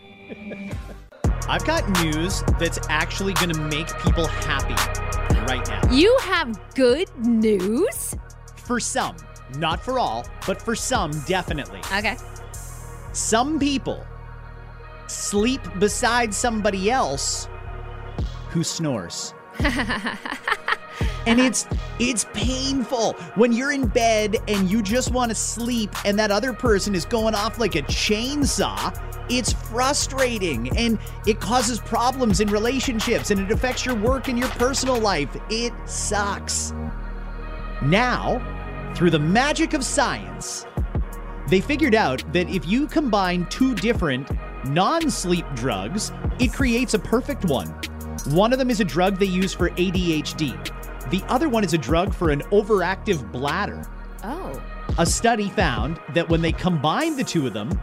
I've 1.47 1.65
got 1.65 1.87
news 2.03 2.41
that's 2.59 2.79
actually 2.89 3.33
going 3.33 3.51
to 3.51 3.59
make 3.59 3.87
people 3.99 4.27
happy 4.27 5.02
right 5.45 5.67
now. 5.67 5.91
You 5.91 6.17
have 6.21 6.59
good 6.75 7.09
news? 7.17 8.15
For 8.65 8.79
some, 8.79 9.15
not 9.57 9.83
for 9.83 9.99
all, 9.99 10.25
but 10.47 10.61
for 10.61 10.75
some, 10.75 11.11
definitely. 11.25 11.79
Okay. 11.95 12.17
Some 13.11 13.59
people 13.59 14.05
sleep 15.07 15.61
beside 15.79 16.33
somebody 16.33 16.89
else 16.89 17.47
who 18.49 18.63
snores. 18.63 19.33
and 21.25 21.39
it's 21.39 21.67
it's 21.99 22.25
painful 22.33 23.13
when 23.35 23.51
you're 23.51 23.71
in 23.71 23.87
bed 23.87 24.37
and 24.47 24.69
you 24.69 24.81
just 24.81 25.11
want 25.11 25.29
to 25.29 25.35
sleep 25.35 25.91
and 26.05 26.17
that 26.19 26.31
other 26.31 26.53
person 26.53 26.95
is 26.95 27.05
going 27.05 27.35
off 27.35 27.59
like 27.59 27.75
a 27.75 27.81
chainsaw. 27.83 28.97
It's 29.29 29.53
frustrating 29.53 30.75
and 30.77 30.99
it 31.25 31.39
causes 31.39 31.79
problems 31.79 32.41
in 32.41 32.49
relationships 32.49 33.31
and 33.31 33.39
it 33.39 33.51
affects 33.51 33.85
your 33.85 33.95
work 33.95 34.27
and 34.27 34.37
your 34.37 34.49
personal 34.49 34.99
life. 34.99 35.35
It 35.49 35.73
sucks. 35.85 36.73
Now, 37.81 38.41
through 38.95 39.11
the 39.11 39.19
magic 39.19 39.73
of 39.73 39.83
science, 39.83 40.65
they 41.47 41.61
figured 41.61 41.95
out 41.95 42.23
that 42.33 42.49
if 42.49 42.67
you 42.67 42.87
combine 42.87 43.45
two 43.47 43.75
different 43.75 44.29
non 44.65 45.09
sleep 45.09 45.45
drugs, 45.55 46.11
it 46.39 46.53
creates 46.53 46.93
a 46.93 46.99
perfect 46.99 47.45
one. 47.45 47.67
One 48.29 48.53
of 48.53 48.59
them 48.59 48.69
is 48.69 48.79
a 48.79 48.85
drug 48.85 49.19
they 49.19 49.25
use 49.25 49.53
for 49.53 49.69
ADHD, 49.71 50.72
the 51.09 51.23
other 51.27 51.49
one 51.49 51.63
is 51.63 51.73
a 51.73 51.77
drug 51.77 52.13
for 52.13 52.29
an 52.29 52.41
overactive 52.51 53.31
bladder. 53.31 53.85
Oh. 54.23 54.61
A 54.97 55.05
study 55.05 55.49
found 55.49 55.99
that 56.13 56.27
when 56.27 56.41
they 56.41 56.51
combined 56.51 57.17
the 57.17 57.23
two 57.23 57.47
of 57.47 57.53
them, 57.53 57.79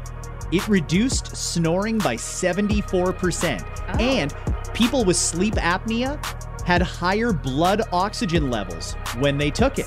it 0.52 0.66
reduced 0.68 1.36
snoring 1.36 1.98
by 1.98 2.16
74%. 2.16 3.62
Oh. 3.62 3.98
And 3.98 4.34
people 4.74 5.04
with 5.04 5.16
sleep 5.16 5.54
apnea 5.54 6.22
had 6.64 6.82
higher 6.82 7.32
blood 7.32 7.82
oxygen 7.92 8.50
levels 8.50 8.94
when 9.18 9.38
they 9.38 9.50
took 9.50 9.78
it. 9.78 9.86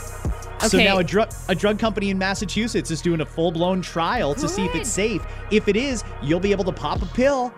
Okay. 0.55 0.67
So 0.67 0.77
now 0.77 0.99
a 0.99 1.03
drug 1.03 1.33
a 1.49 1.55
drug 1.55 1.77
company 1.77 2.09
in 2.09 2.17
Massachusetts 2.17 2.89
is 2.89 3.01
doing 3.01 3.21
a 3.21 3.25
full-blown 3.25 3.81
trial 3.81 4.33
to 4.35 4.47
see 4.47 4.63
if 4.65 4.75
it's 4.75 4.89
safe. 4.89 5.25
If 5.51 5.67
it 5.67 5.75
is, 5.75 6.03
you'll 6.21 6.39
be 6.39 6.51
able 6.51 6.63
to 6.65 6.71
pop 6.71 7.01
a 7.01 7.05
pill 7.07 7.53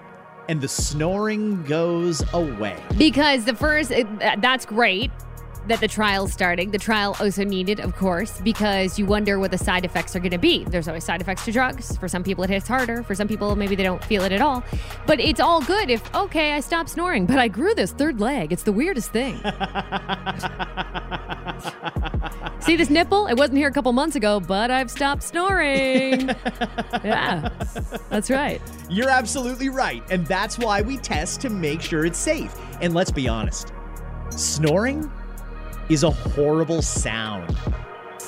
and 0.50 0.62
the 0.62 0.68
snoring 0.68 1.64
goes 1.64 2.24
away. 2.34 2.82
Because 2.98 3.46
the 3.46 3.56
first, 3.56 3.92
it, 3.92 4.08
that's 4.42 4.66
great 4.66 5.12
that 5.68 5.80
the 5.80 5.88
trial's 5.88 6.32
starting. 6.32 6.72
The 6.72 6.78
trial 6.78 7.16
also 7.20 7.44
needed, 7.44 7.80
of 7.80 7.96
course, 7.96 8.40
because 8.42 9.00
you 9.00 9.06
wonder 9.06 9.40
what 9.40 9.52
the 9.52 9.58
side 9.58 9.86
effects 9.86 10.16
are 10.16 10.20
going 10.20 10.32
to 10.32 10.38
be. 10.38 10.64
There's 10.66 10.88
always 10.88 11.04
side 11.04 11.22
effects 11.22 11.46
to 11.46 11.52
drugs. 11.52 11.98
For 11.98 12.08
some 12.08 12.24
people, 12.24 12.44
it 12.44 12.50
hits 12.50 12.68
harder. 12.68 13.04
For 13.04 13.16
some 13.16 13.28
people, 13.28 13.56
maybe 13.56 13.76
they 13.76 13.84
don't 13.84 14.04
feel 14.04 14.24
it 14.24 14.32
at 14.32 14.42
all. 14.42 14.64
But 15.06 15.20
it's 15.20 15.40
all 15.40 15.62
good 15.62 15.90
if, 15.90 16.14
okay, 16.16 16.54
I 16.54 16.60
stopped 16.60 16.90
snoring, 16.90 17.26
but 17.26 17.40
I 17.40 17.48
grew 17.48 17.74
this 17.74 17.92
third 17.92 18.20
leg. 18.20 18.54
It's 18.54 18.64
the 18.64 18.72
weirdest 18.72 19.12
thing. 19.12 19.36
See 22.60 22.76
this 22.76 22.90
nipple? 22.90 23.28
It 23.28 23.38
wasn't 23.38 23.58
here 23.58 23.68
a 23.68 23.72
couple 23.72 23.92
months 23.94 24.16
ago, 24.16 24.40
but 24.40 24.72
I've 24.72 24.90
stopped 24.90 25.24
snoring. 25.24 26.30
yeah, 27.04 27.50
that's 28.10 28.30
right. 28.30 28.62
You're 28.90 29.10
absolutely 29.10 29.70
right. 29.70 30.04
And 30.10 30.26
that's 30.26 30.58
why 30.58 30.82
we 30.82 30.98
test 30.98 31.42
to 31.42 31.50
make 31.50 31.82
sure 31.82 32.06
it's 32.06 32.18
safe. 32.18 32.56
And 32.82 32.94
let's 32.94 33.12
be 33.12 33.28
honest 33.28 33.72
snoring 34.32 35.10
is 35.90 36.04
a 36.04 36.12
horrible 36.12 36.82
sound. 36.82 37.56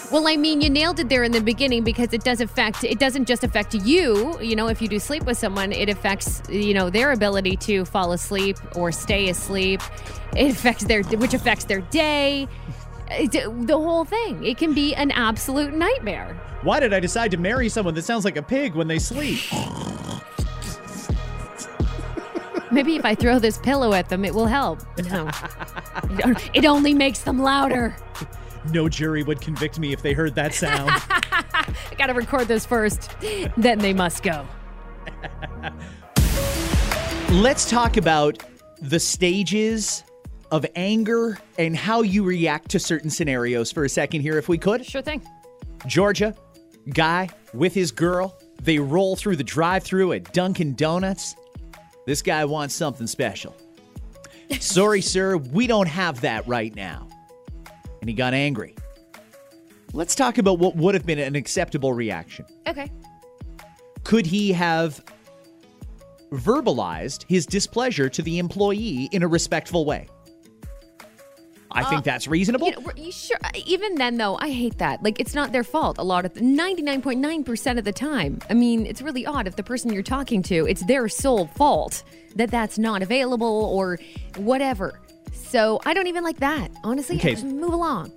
Well, 0.09 0.27
I 0.27 0.37
mean, 0.37 0.61
you 0.61 0.69
nailed 0.69 0.99
it 1.01 1.09
there 1.09 1.23
in 1.23 1.33
the 1.33 1.41
beginning 1.41 1.83
because 1.83 2.13
it 2.13 2.23
does 2.23 2.39
affect, 2.39 2.85
it 2.85 2.97
doesn't 2.97 3.25
just 3.25 3.43
affect 3.43 3.73
you. 3.73 4.39
You 4.41 4.55
know, 4.55 4.67
if 4.67 4.81
you 4.81 4.87
do 4.87 4.99
sleep 4.99 5.25
with 5.25 5.37
someone, 5.37 5.73
it 5.73 5.89
affects, 5.89 6.41
you 6.49 6.73
know, 6.73 6.89
their 6.89 7.11
ability 7.11 7.57
to 7.57 7.83
fall 7.83 8.13
asleep 8.13 8.57
or 8.75 8.93
stay 8.93 9.27
asleep. 9.29 9.81
It 10.35 10.51
affects 10.51 10.85
their, 10.85 11.03
which 11.03 11.33
affects 11.33 11.65
their 11.65 11.81
day. 11.81 12.47
It- 13.11 13.67
the 13.67 13.77
whole 13.77 14.05
thing. 14.05 14.45
It 14.45 14.57
can 14.57 14.73
be 14.73 14.95
an 14.95 15.11
absolute 15.11 15.73
nightmare. 15.73 16.39
Why 16.61 16.79
did 16.79 16.93
I 16.93 17.01
decide 17.01 17.31
to 17.31 17.37
marry 17.37 17.67
someone 17.67 17.93
that 17.95 18.03
sounds 18.03 18.23
like 18.23 18.37
a 18.37 18.41
pig 18.43 18.75
when 18.75 18.87
they 18.87 18.99
sleep? 18.99 19.39
Maybe 22.71 22.95
if 22.95 23.05
I 23.05 23.15
throw 23.15 23.39
this 23.39 23.57
pillow 23.57 23.93
at 23.93 24.09
them, 24.09 24.25
it 24.25 24.33
will 24.33 24.45
help. 24.45 24.81
No. 25.09 25.29
it 26.53 26.65
only 26.65 26.93
makes 26.93 27.21
them 27.21 27.39
louder. 27.41 27.95
No 28.71 28.89
jury 28.89 29.23
would 29.23 29.39
convict 29.39 29.79
me 29.79 29.93
if 29.93 30.01
they 30.01 30.13
heard 30.13 30.35
that 30.35 30.53
sound. 30.53 30.89
I 30.91 31.73
gotta 31.97 32.13
record 32.13 32.47
this 32.47 32.65
first. 32.65 33.15
Then 33.55 33.79
they 33.79 33.93
must 33.93 34.23
go. 34.23 34.45
Let's 37.31 37.69
talk 37.69 37.97
about 37.97 38.43
the 38.81 38.99
stages 38.99 40.03
of 40.51 40.65
anger 40.75 41.37
and 41.57 41.75
how 41.75 42.01
you 42.01 42.23
react 42.23 42.69
to 42.71 42.79
certain 42.79 43.09
scenarios 43.09 43.71
for 43.71 43.85
a 43.85 43.89
second 43.89 44.21
here, 44.21 44.37
if 44.37 44.47
we 44.47 44.57
could. 44.57 44.85
Sure 44.85 45.01
thing. 45.01 45.21
Georgia, 45.85 46.35
guy 46.93 47.29
with 47.53 47.73
his 47.73 47.91
girl, 47.91 48.37
they 48.61 48.79
roll 48.79 49.15
through 49.15 49.35
the 49.35 49.43
drive 49.43 49.83
through 49.83 50.13
at 50.13 50.33
Dunkin' 50.33 50.75
Donuts. 50.75 51.35
This 52.07 52.21
guy 52.21 52.45
wants 52.45 52.73
something 52.73 53.05
special. 53.05 53.53
Sorry, 54.61 55.01
sir, 55.01 55.35
we 55.35 55.67
don't 55.67 55.89
have 55.89 56.21
that 56.21 56.47
right 56.47 56.73
now. 56.73 57.05
And 57.99 58.09
he 58.09 58.15
got 58.15 58.33
angry. 58.33 58.75
Let's 59.91 60.15
talk 60.15 60.37
about 60.37 60.57
what 60.57 60.77
would 60.77 60.93
have 60.95 61.05
been 61.05 61.19
an 61.19 61.35
acceptable 61.35 61.91
reaction. 61.91 62.45
Okay. 62.65 62.89
Could 64.05 64.25
he 64.25 64.53
have 64.53 65.03
verbalized 66.31 67.25
his 67.27 67.45
displeasure 67.45 68.07
to 68.07 68.21
the 68.21 68.39
employee 68.39 69.09
in 69.11 69.21
a 69.21 69.27
respectful 69.27 69.83
way? 69.83 70.07
I 71.71 71.83
think 71.83 72.03
that's 72.03 72.27
reasonable. 72.27 72.67
You 72.67 72.79
know, 72.79 72.91
you 72.95 73.11
sure? 73.11 73.37
Even 73.65 73.95
then, 73.95 74.17
though, 74.17 74.37
I 74.37 74.49
hate 74.49 74.77
that. 74.77 75.03
Like, 75.03 75.19
it's 75.19 75.35
not 75.35 75.51
their 75.51 75.63
fault. 75.63 75.97
A 75.99 76.03
lot 76.03 76.25
of 76.25 76.35
ninety-nine 76.41 77.01
point 77.01 77.19
nine 77.19 77.43
percent 77.43 77.77
of 77.77 77.85
the 77.85 77.91
time. 77.91 78.39
I 78.49 78.53
mean, 78.53 78.85
it's 78.85 79.01
really 79.01 79.25
odd 79.25 79.47
if 79.47 79.55
the 79.55 79.63
person 79.63 79.91
you're 79.93 80.03
talking 80.03 80.41
to, 80.43 80.65
it's 80.65 80.85
their 80.85 81.07
sole 81.09 81.47
fault 81.47 82.03
that 82.35 82.49
that's 82.51 82.77
not 82.77 83.01
available 83.01 83.65
or 83.65 83.99
whatever. 84.37 84.99
So 85.33 85.79
I 85.85 85.93
don't 85.93 86.07
even 86.07 86.23
like 86.23 86.37
that. 86.39 86.69
Honestly, 86.83 87.17
Okay. 87.17 87.31
just 87.31 87.45
move 87.45 87.73
along. 87.73 88.11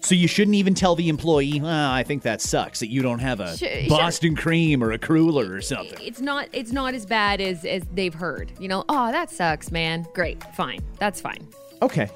So 0.00 0.16
you 0.16 0.26
shouldn't 0.26 0.56
even 0.56 0.74
tell 0.74 0.96
the 0.96 1.08
employee, 1.08 1.60
"Ah, 1.64 1.94
I 1.94 2.02
think 2.02 2.22
that 2.22 2.40
sucks 2.40 2.80
that 2.80 2.88
you 2.90 3.02
don't 3.02 3.20
have 3.20 3.38
a 3.38 3.56
Sure, 3.56 3.68
sure. 3.68 3.88
Boston 3.88 4.34
cream 4.34 4.82
or 4.82 4.90
a 4.90 4.98
cruller 4.98 5.52
or 5.54 5.60
something. 5.60 5.96
It's 6.02 6.20
not 6.20 6.48
it's 6.52 6.72
not 6.72 6.92
as 6.94 7.06
bad 7.06 7.40
as 7.40 7.64
as 7.64 7.84
they've 7.94 8.12
heard. 8.14 8.50
You 8.58 8.66
know, 8.68 8.84
oh, 8.88 9.12
that 9.12 9.30
sucks, 9.30 9.70
man. 9.70 10.04
Great. 10.12 10.42
Fine. 10.54 10.80
That's 10.98 11.20
fine. 11.20 11.46
Okay. 11.82 12.10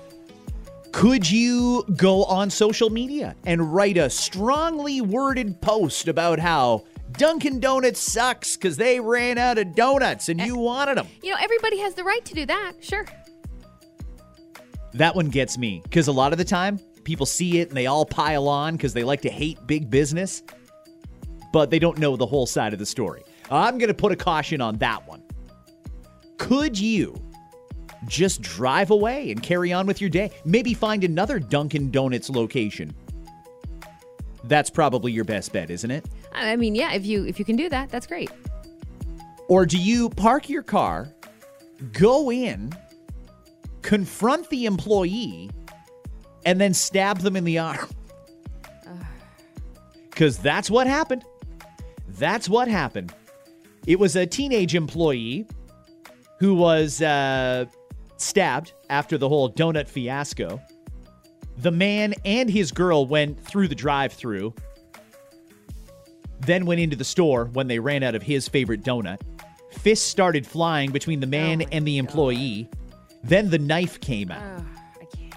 Could 0.97 1.31
you 1.31 1.85
go 1.95 2.25
on 2.25 2.49
social 2.49 2.89
media 2.89 3.37
and 3.45 3.75
write 3.75 3.99
a 3.99 4.09
strongly 4.09 5.03
worded 5.03 5.61
post 5.61 6.09
about 6.09 6.39
how 6.39 6.87
Dunkin' 7.19 7.61
Donuts 7.61 8.01
sucks 8.01 8.57
because 8.57 8.79
they 8.79 8.99
ran 8.99 9.37
out 9.37 9.59
of 9.59 9.75
donuts 9.75 10.31
and 10.31 10.41
you 10.41 10.57
eh, 10.57 10.59
wanted 10.59 10.97
them? 10.97 11.07
You 11.23 11.33
know, 11.33 11.37
everybody 11.39 11.81
has 11.81 11.93
the 11.93 12.03
right 12.03 12.25
to 12.25 12.33
do 12.33 12.47
that. 12.47 12.73
Sure. 12.81 13.05
That 14.95 15.15
one 15.15 15.29
gets 15.29 15.59
me 15.59 15.83
because 15.85 16.09
a 16.09 16.13
lot 16.13 16.33
of 16.33 16.39
the 16.39 16.47
time 16.47 16.81
people 17.05 17.27
see 17.27 17.61
it 17.61 17.69
and 17.69 17.77
they 17.77 17.85
all 17.85 18.07
pile 18.07 18.49
on 18.49 18.75
because 18.75 18.95
they 18.95 19.05
like 19.05 19.21
to 19.21 19.31
hate 19.31 19.59
big 19.67 19.91
business, 19.91 20.43
but 21.53 21.69
they 21.69 21.79
don't 21.79 21.99
know 21.99 22.17
the 22.17 22.25
whole 22.25 22.47
side 22.47 22.73
of 22.73 22.79
the 22.79 22.87
story. 22.87 23.23
I'm 23.51 23.77
going 23.77 23.89
to 23.89 23.95
put 23.95 24.13
a 24.13 24.17
caution 24.17 24.63
on 24.63 24.77
that 24.79 25.07
one. 25.07 25.23
Could 26.39 26.79
you 26.79 27.21
just 28.07 28.43
drive 28.43 28.91
away 28.91 29.31
and 29.31 29.43
carry 29.43 29.73
on 29.73 29.87
with 29.87 30.01
your 30.01 30.11
day? 30.11 30.31
Maybe 30.45 30.75
find 30.75 31.05
another 31.05 31.39
Dunkin' 31.39 31.91
Donuts 31.91 32.31
location. 32.31 32.95
That's 34.45 34.71
probably 34.71 35.13
your 35.13 35.25
best 35.25 35.53
bet, 35.53 35.71
isn't 35.71 35.91
it? 35.91 36.07
I 36.33 36.57
mean, 36.57 36.75
yeah, 36.75 36.93
if 36.93 37.05
you 37.05 37.25
if 37.25 37.39
you 37.39 37.45
can 37.45 37.57
do 37.57 37.69
that, 37.69 37.91
that's 37.91 38.07
great. 38.07 38.31
Or 39.49 39.67
do 39.67 39.79
you 39.79 40.11
park 40.11 40.49
your 40.49 40.63
car, 40.63 41.09
go 41.93 42.31
in, 42.31 42.73
confront 43.83 44.49
the 44.51 44.67
employee, 44.67 45.51
and 46.45 46.61
then 46.61 46.75
stab 46.75 47.19
them 47.19 47.37
in 47.37 47.45
the 47.45 47.59
arm? 47.59 47.89
Because 50.11 50.39
that's 50.39 50.71
what 50.71 50.87
happened. 50.87 51.25
That's 52.09 52.49
what 52.49 52.69
happened. 52.69 53.13
It 53.87 53.99
was 53.99 54.17
a 54.17 54.27
teenage 54.27 54.75
employee 54.75 55.47
who 56.39 56.55
was 56.55 57.03
uh, 57.03 57.67
stabbed 58.17 58.73
after 58.91 59.19
the 59.19 59.29
whole 59.29 59.51
donut 59.51 59.89
fiasco. 59.89 60.61
The 61.59 61.71
man 61.71 62.15
and 62.25 62.51
his 62.51 62.71
girl 62.71 63.07
went 63.07 63.43
through 63.43 63.69
the 63.69 63.75
drive 63.75 64.13
through, 64.13 64.55
then 66.41 66.67
went 66.67 66.81
into 66.81 66.97
the 66.97 67.05
store 67.05 67.47
when 67.47 67.67
they 67.67 67.79
ran 67.79 68.03
out 68.03 68.15
of 68.15 68.23
his 68.23 68.49
favorite 68.49 68.83
donut. 68.83 69.21
Fists 69.73 70.07
started 70.07 70.47
flying 70.47 70.91
between 70.91 71.21
the 71.21 71.27
man 71.27 71.63
oh 71.63 71.65
my 71.65 71.71
and 71.73 71.87
the 71.87 71.99
employee. 71.99 72.69
Then 73.25 73.51
the 73.51 73.59
knife 73.59 74.01
came 74.01 74.31
out. 74.31 74.63
Can't. 75.13 75.35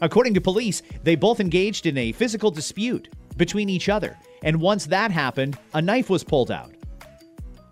According 0.00 0.34
to 0.34 0.40
police, 0.40 0.82
they 1.02 1.16
both 1.16 1.40
engaged 1.40 1.86
in 1.86 1.96
a 1.96 2.12
physical 2.12 2.50
dispute 2.50 3.08
between 3.36 3.68
each 3.68 3.88
other, 3.88 4.16
and 4.42 4.60
once 4.60 4.86
that 4.86 5.10
happened, 5.10 5.58
a 5.74 5.82
knife 5.82 6.10
was 6.10 6.24
pulled 6.24 6.50
out. 6.50 6.72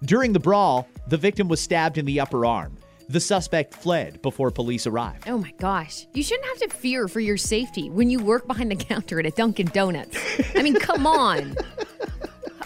During 0.05 0.33
the 0.33 0.41
brawl, 0.41 0.89
the 1.09 1.17
victim 1.17 1.49
was 1.49 1.61
stabbed 1.61 1.99
in 1.99 2.05
the 2.05 2.21
upper 2.21 2.45
arm. 2.45 2.77
The 3.09 3.21
suspect 3.21 3.75
fled 3.75 4.23
before 4.23 4.51
police 4.51 4.87
arrived. 4.87 5.29
Oh 5.29 5.37
my 5.39 5.53
gosh. 5.59 6.07
You 6.15 6.23
shouldn't 6.23 6.47
have 6.49 6.59
to 6.71 6.77
fear 6.77 7.07
for 7.07 7.21
your 7.21 7.37
safety 7.37 7.91
when 7.91 8.09
you 8.11 8.19
work 8.23 8.47
behind 8.47 8.71
the 8.71 8.77
counter 8.85 9.21
at 9.21 9.27
a 9.27 9.31
Dunkin' 9.31 9.67
Donuts. 9.69 10.17
I 10.55 10.63
mean, 10.63 10.75
come 10.77 11.07
on. 11.07 11.55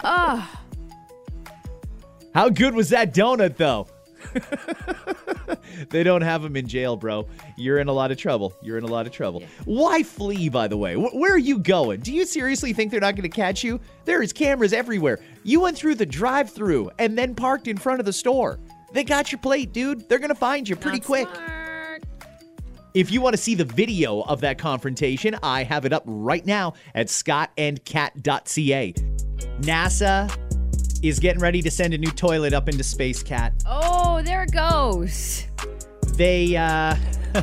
Oh, 0.01 0.49
How 2.33 2.47
good 2.47 2.73
was 2.73 2.87
that 2.91 3.13
donut, 3.13 3.57
though? 3.57 3.87
they 5.89 6.03
don't 6.03 6.21
have 6.21 6.41
them 6.41 6.55
in 6.55 6.67
jail, 6.67 6.95
bro. 6.95 7.27
You're 7.57 7.79
in 7.79 7.89
a 7.89 7.91
lot 7.93 8.09
of 8.11 8.17
trouble. 8.17 8.53
You're 8.61 8.77
in 8.77 8.85
a 8.85 8.87
lot 8.87 9.07
of 9.07 9.11
trouble. 9.11 9.43
Why 9.65 10.03
flee, 10.03 10.47
by 10.47 10.69
the 10.69 10.77
way? 10.77 10.93
Wh- 10.95 11.13
where 11.15 11.33
are 11.33 11.37
you 11.37 11.59
going? 11.59 11.99
Do 11.99 12.13
you 12.13 12.25
seriously 12.25 12.71
think 12.71 12.91
they're 12.91 13.01
not 13.01 13.15
going 13.15 13.29
to 13.29 13.35
catch 13.35 13.61
you? 13.63 13.79
There 14.05 14.21
is 14.21 14.31
cameras 14.31 14.71
everywhere. 14.71 15.19
You 15.43 15.59
went 15.59 15.77
through 15.77 15.95
the 15.95 16.05
drive 16.05 16.49
through 16.49 16.91
and 16.97 17.17
then 17.17 17.35
parked 17.35 17.67
in 17.67 17.75
front 17.77 17.99
of 17.99 18.05
the 18.05 18.13
store. 18.13 18.57
They 18.91 19.03
got 19.03 19.31
your 19.31 19.39
plate, 19.39 19.71
dude. 19.73 20.07
They're 20.09 20.19
going 20.19 20.29
to 20.29 20.35
find 20.35 20.67
you 20.67 20.75
pretty 20.75 20.99
not 20.99 21.05
quick. 21.05 21.27
smart. 21.33 22.03
If 22.93 23.11
you 23.11 23.21
want 23.21 23.35
to 23.35 23.41
see 23.41 23.53
the 23.53 23.65
video 23.65 24.21
of 24.21 24.41
that 24.41 24.57
confrontation, 24.57 25.35
I 25.43 25.63
have 25.63 25.85
it 25.85 25.93
up 25.93 26.03
right 26.05 26.45
now 26.45 26.73
at 26.95 27.07
scottandcat.ca. 27.07 28.93
NASA 29.61 30.35
is 31.03 31.19
getting 31.19 31.41
ready 31.41 31.61
to 31.61 31.69
send 31.71 31.93
a 31.93 31.97
new 31.97 32.11
toilet 32.11 32.53
up 32.53 32.67
into 32.67 32.83
space, 32.83 33.21
Kat. 33.21 33.53
Oh, 33.65 34.21
there 34.23 34.43
it 34.43 34.51
goes. 34.51 35.45
They 36.13 36.57
uh 36.57 36.95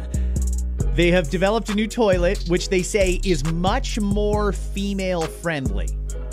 they 0.94 1.10
have 1.10 1.30
developed 1.30 1.68
a 1.70 1.74
new 1.74 1.86
toilet 1.86 2.44
which 2.48 2.68
they 2.68 2.82
say 2.82 3.20
is 3.24 3.44
much 3.52 3.98
more 4.00 4.52
female 4.52 5.22
friendly. 5.22 5.88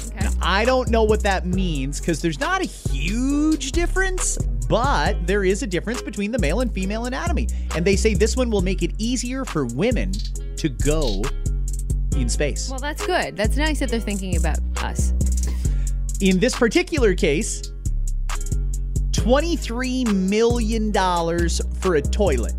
Okay. 0.08 0.28
I 0.42 0.66
don't 0.66 0.90
know 0.90 1.04
what 1.04 1.22
that 1.24 1.46
means 1.46 2.02
cuz 2.02 2.22
there's 2.22 2.40
not 2.40 2.62
a 2.62 2.66
huge 2.66 3.72
difference, 3.72 4.38
but 4.68 5.26
there 5.28 5.44
is 5.44 5.64
a 5.64 5.68
difference 5.68 6.02
between 6.02 6.32
the 6.32 6.40
male 6.40 6.62
and 6.62 6.74
female 6.74 7.06
anatomy. 7.06 7.48
And 7.76 7.86
they 7.86 7.96
say 7.96 8.14
this 8.14 8.36
one 8.36 8.50
will 8.50 8.62
make 8.62 8.84
it 8.84 8.92
easier 8.98 9.46
for 9.46 9.66
women 9.66 10.12
to 10.58 10.70
go 10.70 11.22
in 12.16 12.30
space. 12.30 12.70
Well, 12.70 12.80
that's 12.80 13.06
good. 13.06 13.36
That's 13.36 13.58
nice 13.58 13.80
that 13.80 13.90
they're 13.90 14.00
thinking 14.00 14.38
about 14.38 14.60
us. 14.84 15.14
In 16.22 16.40
this 16.40 16.56
particular 16.56 17.16
case, 17.16 17.72
$23 19.12 20.14
million 20.14 20.92
for 21.80 21.96
a 21.96 22.02
toilet. 22.02 22.54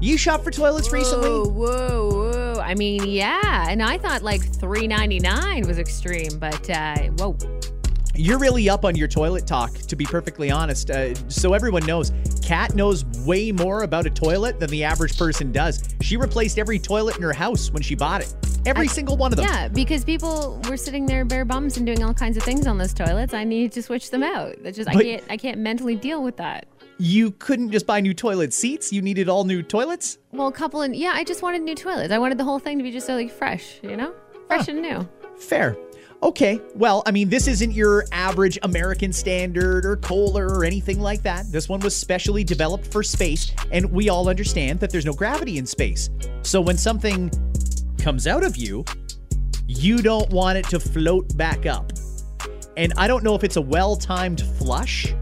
You 0.00 0.16
shop 0.16 0.42
for 0.42 0.50
toilets 0.50 0.92
recently? 0.92 1.28
Whoa, 1.28 1.44
whoa, 1.48 2.54
whoa. 2.54 2.60
I 2.60 2.74
mean, 2.74 3.06
yeah. 3.06 3.66
And 3.68 3.82
I 3.82 3.98
thought 3.98 4.22
like 4.22 4.42
three 4.42 4.86
ninety 4.86 5.18
nine 5.18 5.66
was 5.66 5.78
extreme, 5.78 6.38
but 6.38 6.70
uh, 6.70 6.96
whoa. 7.18 7.36
You're 8.20 8.38
really 8.38 8.68
up 8.68 8.84
on 8.84 8.96
your 8.96 9.08
toilet 9.08 9.46
talk, 9.46 9.72
to 9.72 9.96
be 9.96 10.04
perfectly 10.04 10.50
honest. 10.50 10.90
Uh, 10.90 11.14
so 11.30 11.54
everyone 11.54 11.86
knows, 11.86 12.12
Kat 12.42 12.74
knows 12.74 13.02
way 13.24 13.50
more 13.50 13.82
about 13.82 14.04
a 14.04 14.10
toilet 14.10 14.60
than 14.60 14.68
the 14.68 14.84
average 14.84 15.16
person 15.16 15.52
does. 15.52 15.88
She 16.02 16.18
replaced 16.18 16.58
every 16.58 16.78
toilet 16.78 17.16
in 17.16 17.22
her 17.22 17.32
house 17.32 17.70
when 17.70 17.82
she 17.82 17.94
bought 17.94 18.20
it. 18.20 18.34
Every 18.66 18.88
I- 18.88 18.90
single 18.90 19.16
one 19.16 19.32
of 19.32 19.38
them. 19.38 19.46
Yeah, 19.46 19.68
because 19.68 20.04
people 20.04 20.60
were 20.68 20.76
sitting 20.76 21.06
there 21.06 21.24
bare 21.24 21.46
bums 21.46 21.78
and 21.78 21.86
doing 21.86 22.04
all 22.04 22.12
kinds 22.12 22.36
of 22.36 22.42
things 22.42 22.66
on 22.66 22.76
those 22.76 22.92
toilets. 22.92 23.32
I 23.32 23.42
needed 23.42 23.72
to 23.72 23.82
switch 23.82 24.10
them 24.10 24.22
out. 24.22 24.56
That's 24.62 24.76
just 24.76 24.90
I 24.90 25.02
can't 25.02 25.24
I 25.30 25.38
can't 25.38 25.56
mentally 25.58 25.96
deal 25.96 26.22
with 26.22 26.36
that. 26.36 26.66
You 26.98 27.30
couldn't 27.30 27.70
just 27.70 27.86
buy 27.86 28.02
new 28.02 28.12
toilet 28.12 28.52
seats. 28.52 28.92
You 28.92 29.00
needed 29.00 29.30
all 29.30 29.44
new 29.44 29.62
toilets. 29.62 30.18
Well, 30.32 30.48
a 30.48 30.52
couple 30.52 30.82
and 30.82 30.94
yeah, 30.94 31.12
I 31.14 31.24
just 31.24 31.40
wanted 31.40 31.62
new 31.62 31.74
toilets. 31.74 32.12
I 32.12 32.18
wanted 32.18 32.36
the 32.36 32.44
whole 32.44 32.58
thing 32.58 32.76
to 32.76 32.84
be 32.84 32.90
just 32.90 33.06
so 33.06 33.14
like 33.14 33.30
fresh, 33.30 33.80
you 33.82 33.96
know, 33.96 34.12
fresh 34.46 34.68
and 34.68 34.82
new. 34.82 35.08
Fair. 35.38 35.74
Okay. 36.22 36.60
Well, 36.74 37.02
I 37.06 37.12
mean, 37.12 37.30
this 37.30 37.48
isn't 37.48 37.72
your 37.72 38.04
average 38.12 38.58
American 38.62 39.12
standard 39.12 39.86
or 39.86 39.96
Kohler 39.96 40.48
or 40.48 40.64
anything 40.64 41.00
like 41.00 41.22
that. 41.22 41.50
This 41.50 41.68
one 41.68 41.80
was 41.80 41.96
specially 41.96 42.44
developed 42.44 42.92
for 42.92 43.02
space, 43.02 43.52
and 43.72 43.90
we 43.90 44.10
all 44.10 44.28
understand 44.28 44.80
that 44.80 44.90
there's 44.90 45.06
no 45.06 45.14
gravity 45.14 45.56
in 45.56 45.64
space. 45.64 46.10
So 46.42 46.60
when 46.60 46.76
something 46.76 47.30
comes 47.98 48.26
out 48.26 48.44
of 48.44 48.56
you, 48.56 48.84
you 49.66 49.98
don't 49.98 50.28
want 50.30 50.58
it 50.58 50.66
to 50.66 50.80
float 50.80 51.36
back 51.36 51.64
up. 51.64 51.92
And 52.76 52.92
I 52.96 53.06
don't 53.06 53.24
know 53.24 53.34
if 53.34 53.44
it's 53.44 53.56
a 53.56 53.60
well 53.62 53.96
timed 53.96 54.42
flush 54.58 55.14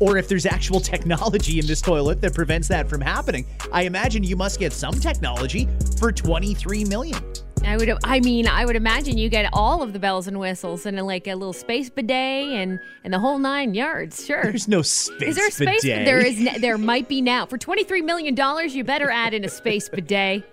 or 0.00 0.16
if 0.16 0.28
there's 0.28 0.46
actual 0.46 0.80
technology 0.80 1.58
in 1.58 1.66
this 1.66 1.80
toilet 1.80 2.20
that 2.20 2.34
prevents 2.34 2.68
that 2.68 2.88
from 2.88 3.00
happening. 3.00 3.46
I 3.72 3.82
imagine 3.82 4.22
you 4.24 4.36
must 4.36 4.58
get 4.58 4.72
some 4.72 4.94
technology 4.94 5.68
for 5.98 6.12
23 6.12 6.84
million. 6.84 7.22
I 7.66 7.76
would 7.76 7.90
I 8.04 8.20
mean, 8.20 8.46
I 8.46 8.64
would 8.64 8.76
imagine 8.76 9.16
you 9.16 9.28
get 9.28 9.48
all 9.52 9.82
of 9.82 9.92
the 9.92 9.98
bells 9.98 10.26
and 10.26 10.38
whistles 10.38 10.84
and 10.86 11.00
like 11.06 11.26
a 11.26 11.34
little 11.34 11.52
space 11.52 11.88
bidet 11.88 12.48
and 12.50 12.78
and 13.04 13.12
the 13.12 13.18
whole 13.18 13.38
nine 13.38 13.74
yards. 13.74 14.24
Sure. 14.24 14.42
There's 14.42 14.68
no 14.68 14.82
space. 14.82 15.30
Is 15.30 15.36
there 15.36 15.48
a 15.48 15.50
space? 15.50 15.82
bidet. 15.82 16.04
There 16.04 16.20
is. 16.20 16.60
There 16.60 16.78
might 16.78 17.08
be 17.08 17.22
now. 17.22 17.46
For 17.46 17.56
twenty 17.56 17.84
three 17.84 18.02
million 18.02 18.34
dollars, 18.34 18.74
you 18.74 18.84
better 18.84 19.10
add 19.10 19.32
in 19.32 19.44
a 19.44 19.48
space 19.48 19.88
bidet. 19.88 20.44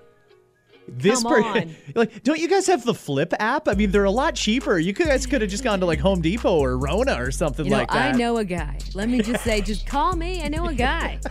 This 0.88 1.24
Come 1.24 1.32
on. 1.44 1.76
like, 1.96 2.22
don't 2.24 2.39
you 2.39 2.48
guys 2.50 2.67
have 2.67 2.84
the 2.84 2.94
Flipp 2.94 3.34
app? 3.39 3.67
I 3.67 3.74
mean, 3.76 3.91
they're 3.91 4.04
a 4.04 4.12
lot 4.12 4.36
cheaper. 4.36 4.78
You 4.78 4.91
guys 4.94 5.26
could 5.26 5.41
have 5.41 5.50
just 5.50 5.63
gone 5.63 5.80
to 5.80 5.86
like 5.86 6.00
Home 6.00 6.22
Depot 6.22 6.58
or 6.60 6.78
Rona 6.78 7.22
or 7.22 7.32
something 7.32 7.65
You 7.65 7.72
know, 7.72 7.78
like 7.78 7.91
that. 7.91 8.15
I 8.15 8.17
know 8.17 8.38
a 8.38 8.44
guy. 8.46 8.78
Let 8.94 9.08
me 9.10 9.22
just 9.22 9.44
say, 9.44 9.62
just 9.62 9.88
call 9.88 10.15
me. 10.15 10.41
I 10.44 10.48
know 10.50 10.65
a 10.67 10.74
guy. 10.74 11.20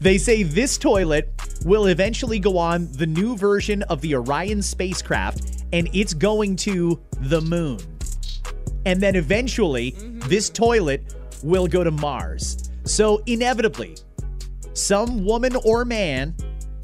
They 0.00 0.18
say 0.18 0.42
this 0.42 0.76
toilet 0.76 1.30
will 1.64 1.86
eventually 1.86 2.38
go 2.38 2.58
on 2.58 2.92
the 2.92 3.06
new 3.06 3.38
version 3.38 3.82
of 3.84 4.02
the 4.02 4.14
Orion 4.16 4.60
spacecraft, 4.60 5.64
and 5.72 5.88
it's 5.94 6.12
going 6.12 6.56
to 6.56 7.00
the 7.20 7.40
moon. 7.40 7.78
And 8.84 9.00
then 9.00 9.16
eventually, 9.16 9.92
Mm-hmm. 9.92 10.28
this 10.28 10.50
toilet 10.50 11.14
will 11.42 11.66
go 11.66 11.82
to 11.82 11.90
Mars. 11.90 12.70
So 12.84 13.22
inevitably, 13.24 13.96
some 14.74 15.24
woman 15.24 15.56
or 15.64 15.84
man 15.84 16.36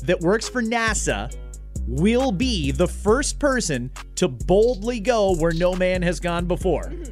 that 0.05 0.20
works 0.20 0.48
for 0.48 0.62
NASA 0.62 1.35
will 1.87 2.33
be 2.33 2.70
the 2.70 2.87
first 2.87 3.38
person 3.38 3.90
to 4.14 4.29
boldly 4.29 5.00
go 5.00 5.35
where 5.37 5.53
no 5.53 5.74
man 5.74 6.03
has 6.03 6.20
gone 6.20 6.46
before. 6.46 6.92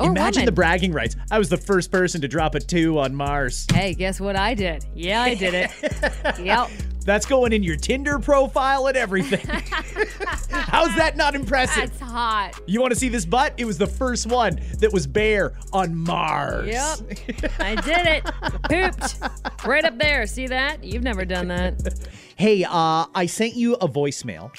Or 0.00 0.06
Imagine 0.08 0.40
woman. 0.40 0.46
the 0.46 0.52
bragging 0.52 0.92
rights. 0.92 1.16
I 1.30 1.38
was 1.38 1.48
the 1.50 1.56
first 1.58 1.90
person 1.92 2.20
to 2.22 2.28
drop 2.28 2.54
a 2.54 2.60
two 2.60 2.98
on 2.98 3.14
Mars. 3.14 3.66
Hey, 3.72 3.92
guess 3.94 4.18
what 4.20 4.36
I 4.36 4.54
did? 4.54 4.86
Yeah, 4.94 5.22
I 5.22 5.34
did 5.34 5.52
it. 5.54 5.70
yep. 6.40 6.70
That's 7.04 7.26
going 7.26 7.52
in 7.52 7.62
your 7.62 7.76
Tinder 7.76 8.18
profile 8.18 8.86
and 8.86 8.96
everything. 8.96 9.40
How's 10.50 10.94
that 10.96 11.16
not 11.16 11.34
impressive? 11.34 11.90
That's 11.90 12.00
hot. 12.00 12.60
You 12.66 12.80
want 12.80 12.92
to 12.92 12.98
see 12.98 13.08
this 13.08 13.24
butt? 13.24 13.54
It 13.56 13.64
was 13.64 13.78
the 13.78 13.86
first 13.86 14.26
one 14.26 14.60
that 14.78 14.92
was 14.92 15.06
bare 15.06 15.54
on 15.72 15.94
Mars. 15.94 16.68
Yep. 16.68 17.52
I 17.58 17.74
did 17.76 18.06
it. 18.06 18.24
Pooped. 18.68 19.66
Right 19.66 19.84
up 19.84 19.98
there. 19.98 20.26
See 20.26 20.46
that? 20.46 20.84
You've 20.84 21.02
never 21.02 21.24
done 21.24 21.48
that. 21.48 21.98
Hey, 22.36 22.64
uh, 22.64 23.06
I 23.14 23.26
sent 23.26 23.54
you 23.54 23.74
a 23.74 23.88
voicemail. 23.88 24.54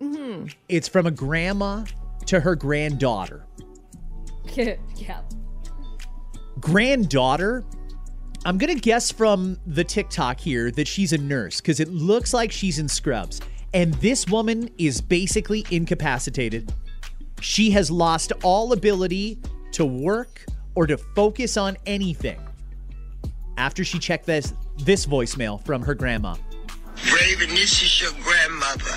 Mm-hmm. 0.00 0.46
It's 0.68 0.88
from 0.88 1.06
a 1.06 1.10
grandma 1.10 1.84
to 2.26 2.40
her 2.40 2.54
granddaughter. 2.54 3.44
yeah. 4.54 5.20
Granddaughter, 6.60 7.64
I'm 8.44 8.56
going 8.56 8.74
to 8.74 8.80
guess 8.80 9.10
from 9.10 9.58
the 9.66 9.82
TikTok 9.84 10.38
here 10.38 10.70
that 10.72 10.86
she's 10.86 11.12
a 11.12 11.18
nurse 11.18 11.60
because 11.60 11.80
it 11.80 11.88
looks 11.88 12.32
like 12.32 12.52
she's 12.52 12.78
in 12.78 12.88
scrubs. 12.88 13.40
And 13.74 13.92
this 13.94 14.26
woman 14.28 14.70
is 14.78 15.00
basically 15.00 15.66
incapacitated. 15.70 16.72
She 17.40 17.70
has 17.72 17.90
lost 17.90 18.32
all 18.42 18.72
ability 18.72 19.38
to 19.72 19.84
work 19.84 20.46
or 20.74 20.86
to 20.86 20.96
focus 20.96 21.56
on 21.56 21.76
anything 21.86 22.40
after 23.56 23.84
she 23.84 23.98
checked 23.98 24.26
this 24.26 24.54
this 24.78 25.04
voicemail 25.04 25.64
from 25.64 25.82
her 25.82 25.94
grandma. 25.94 26.36
Raven, 27.12 27.50
this 27.50 27.82
is 27.82 28.00
your 28.00 28.12
grandmother. 28.22 28.94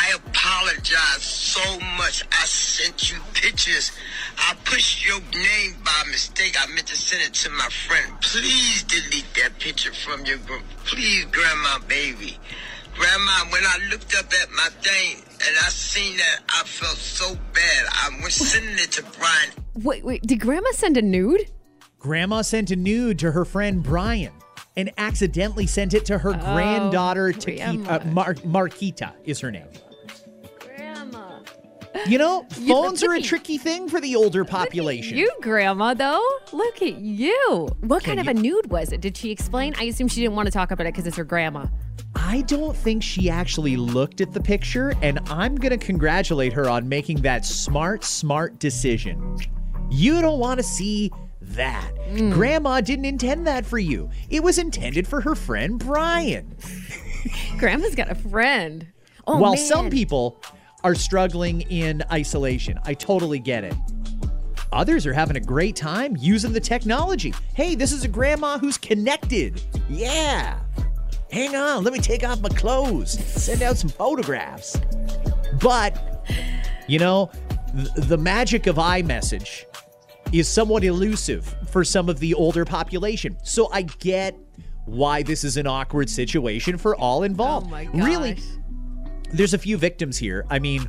I 0.00 0.14
apologize 0.14 1.22
so 1.22 1.80
much. 1.96 2.24
I 2.30 2.44
sent 2.44 3.10
you 3.10 3.18
pictures. 3.34 3.90
I 4.38 4.54
pushed 4.64 5.04
your 5.06 5.20
name 5.20 5.74
by 5.84 6.04
mistake. 6.10 6.54
I 6.58 6.66
meant 6.72 6.86
to 6.86 6.96
send 6.96 7.22
it 7.22 7.34
to 7.42 7.50
my 7.50 7.68
friend. 7.86 8.14
Please 8.20 8.84
delete 8.84 9.26
that 9.42 9.58
picture 9.58 9.92
from 9.92 10.24
your 10.24 10.38
group. 10.38 10.62
Please, 10.84 11.24
grandma, 11.26 11.80
baby. 11.88 12.38
Grandma, 12.94 13.44
when 13.50 13.62
I 13.64 13.78
looked 13.90 14.14
up 14.16 14.26
at 14.40 14.50
my 14.52 14.68
thing 14.82 15.16
and 15.16 15.56
I 15.64 15.68
seen 15.68 16.16
that, 16.16 16.40
I 16.48 16.62
felt 16.64 16.96
so 16.96 17.34
bad. 17.52 17.86
I 17.90 18.10
was 18.22 18.34
sending 18.34 18.74
it 18.74 18.92
to 18.92 19.02
Brian. 19.18 19.50
Wait, 19.82 20.04
wait. 20.04 20.22
Did 20.22 20.40
Grandma 20.40 20.70
send 20.72 20.96
a 20.96 21.02
nude? 21.02 21.50
Grandma 21.98 22.42
sent 22.42 22.70
a 22.70 22.76
nude 22.76 23.18
to 23.18 23.32
her 23.32 23.44
friend 23.44 23.82
Brian 23.82 24.32
and 24.76 24.92
accidentally 24.96 25.66
sent 25.66 25.92
it 25.92 26.04
to 26.06 26.18
her 26.18 26.32
granddaughter 26.32 27.32
to 27.32 27.52
keep 27.52 27.90
uh, 27.90 27.98
Mar- 28.06 28.34
Marquita 28.34 29.12
is 29.24 29.40
her 29.40 29.50
name. 29.50 29.66
You 32.06 32.18
know, 32.18 32.42
phones 32.50 33.02
are 33.02 33.14
a 33.14 33.22
tricky 33.22 33.58
thing 33.58 33.88
for 33.88 34.00
the 34.00 34.16
older 34.16 34.44
population. 34.44 35.16
You, 35.16 35.30
Grandma, 35.40 35.94
though. 35.94 36.22
Look 36.52 36.82
at 36.82 36.98
you. 36.98 37.68
What 37.80 38.04
kind 38.04 38.18
Can 38.18 38.28
of 38.28 38.36
a 38.36 38.40
nude 38.40 38.70
was 38.70 38.92
it? 38.92 39.00
Did 39.00 39.16
she 39.16 39.30
explain? 39.30 39.74
I 39.78 39.84
assume 39.84 40.08
she 40.08 40.20
didn't 40.20 40.36
want 40.36 40.46
to 40.46 40.52
talk 40.52 40.70
about 40.70 40.86
it 40.86 40.94
because 40.94 41.06
it's 41.06 41.16
her 41.16 41.24
grandma. 41.24 41.66
I 42.14 42.42
don't 42.42 42.76
think 42.76 43.02
she 43.02 43.30
actually 43.30 43.76
looked 43.76 44.20
at 44.20 44.32
the 44.32 44.40
picture, 44.40 44.94
and 45.02 45.18
I'm 45.30 45.54
going 45.56 45.78
to 45.78 45.84
congratulate 45.84 46.52
her 46.52 46.68
on 46.68 46.88
making 46.88 47.22
that 47.22 47.44
smart, 47.44 48.04
smart 48.04 48.58
decision. 48.58 49.36
You 49.90 50.20
don't 50.20 50.38
want 50.38 50.58
to 50.58 50.64
see 50.64 51.10
that. 51.40 51.90
Mm. 52.10 52.32
Grandma 52.32 52.80
didn't 52.80 53.04
intend 53.06 53.46
that 53.46 53.64
for 53.64 53.78
you. 53.78 54.10
It 54.30 54.42
was 54.42 54.58
intended 54.58 55.06
for 55.06 55.20
her 55.20 55.34
friend 55.34 55.78
Brian. 55.78 56.56
Grandma's 57.58 57.94
got 57.94 58.10
a 58.10 58.14
friend. 58.14 58.86
Oh, 59.26 59.38
While 59.38 59.54
man. 59.54 59.64
some 59.64 59.90
people 59.90 60.42
are 60.88 60.94
struggling 60.94 61.60
in 61.62 62.02
isolation, 62.10 62.80
I 62.82 62.94
totally 62.94 63.38
get 63.38 63.62
it. 63.62 63.74
Others 64.72 65.04
are 65.06 65.12
having 65.12 65.36
a 65.36 65.40
great 65.40 65.76
time 65.76 66.16
using 66.18 66.50
the 66.50 66.60
technology. 66.60 67.34
Hey, 67.52 67.74
this 67.74 67.92
is 67.92 68.04
a 68.04 68.08
grandma 68.08 68.58
who's 68.58 68.78
connected. 68.78 69.60
Yeah. 69.90 70.58
Hang 71.30 71.54
on, 71.54 71.84
let 71.84 71.92
me 71.92 71.98
take 71.98 72.24
off 72.24 72.40
my 72.40 72.48
clothes, 72.48 73.12
send 73.12 73.60
out 73.60 73.76
some 73.76 73.90
photographs. 73.90 74.80
But, 75.60 76.26
you 76.86 76.98
know, 76.98 77.30
th- 77.76 78.06
the 78.06 78.16
magic 78.16 78.66
of 78.66 78.76
iMessage 78.76 79.64
is 80.32 80.48
somewhat 80.48 80.84
elusive 80.84 81.54
for 81.70 81.84
some 81.84 82.08
of 82.08 82.18
the 82.18 82.32
older 82.32 82.64
population. 82.64 83.36
So 83.42 83.68
I 83.72 83.82
get 83.82 84.34
why 84.86 85.22
this 85.22 85.44
is 85.44 85.58
an 85.58 85.66
awkward 85.66 86.08
situation 86.08 86.78
for 86.78 86.96
all 86.96 87.24
involved. 87.24 87.66
Oh 87.66 87.70
my 87.70 87.88
Really. 87.92 88.38
There's 89.32 89.54
a 89.54 89.58
few 89.58 89.76
victims 89.76 90.18
here. 90.18 90.44
I 90.50 90.58
mean, 90.58 90.88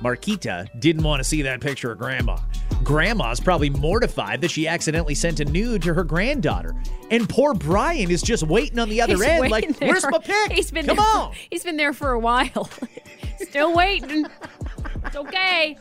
Marquita 0.00 0.68
didn't 0.80 1.02
want 1.02 1.20
to 1.20 1.24
see 1.24 1.42
that 1.42 1.60
picture 1.60 1.92
of 1.92 1.98
grandma. 1.98 2.38
Grandma's 2.82 3.38
probably 3.38 3.70
mortified 3.70 4.40
that 4.40 4.50
she 4.50 4.66
accidentally 4.66 5.14
sent 5.14 5.38
a 5.38 5.44
nude 5.44 5.82
to 5.82 5.94
her 5.94 6.02
granddaughter. 6.02 6.74
And 7.10 7.28
poor 7.28 7.54
Brian 7.54 8.10
is 8.10 8.22
just 8.22 8.42
waiting 8.42 8.78
on 8.78 8.88
the 8.88 9.00
other 9.00 9.14
He's 9.14 9.22
end, 9.22 9.50
like, 9.50 9.78
there. 9.78 9.88
where's 9.88 10.04
my 10.10 10.18
pic? 10.18 10.52
He's 10.52 10.70
been 10.70 10.86
Come 10.86 10.96
there, 10.96 11.06
on. 11.06 11.32
He's 11.50 11.62
been 11.62 11.76
there 11.76 11.92
for 11.92 12.10
a 12.10 12.18
while. 12.18 12.68
Still 13.38 13.74
waiting. 13.74 14.26
It's 15.06 15.16
okay. 15.16 15.78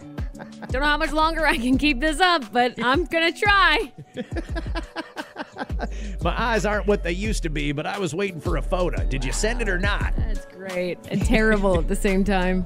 Don't 0.70 0.82
know 0.82 0.88
how 0.88 0.98
much 0.98 1.12
longer 1.12 1.46
I 1.46 1.58
can 1.58 1.78
keep 1.78 2.00
this 2.00 2.20
up, 2.20 2.52
but 2.52 2.76
I'm 2.84 3.06
gonna 3.06 3.32
try. 3.32 3.92
My 6.24 6.40
eyes 6.40 6.66
aren't 6.66 6.88
what 6.88 7.04
they 7.04 7.12
used 7.12 7.44
to 7.44 7.50
be, 7.50 7.72
but 7.72 7.86
I 7.86 7.98
was 8.00 8.14
waiting 8.14 8.42
for 8.42 8.58
a 8.58 8.62
photo. 8.62 9.04
Did 9.06 9.24
you 9.24 9.32
send 9.32 9.62
it 9.62 9.70
or 9.70 9.80
not? 9.80 10.14
That's 10.18 10.46
great 10.46 10.98
and 11.10 11.24
terrible 11.26 11.78
at 11.80 11.88
the 11.88 11.96
same 11.96 12.24
time. 12.24 12.66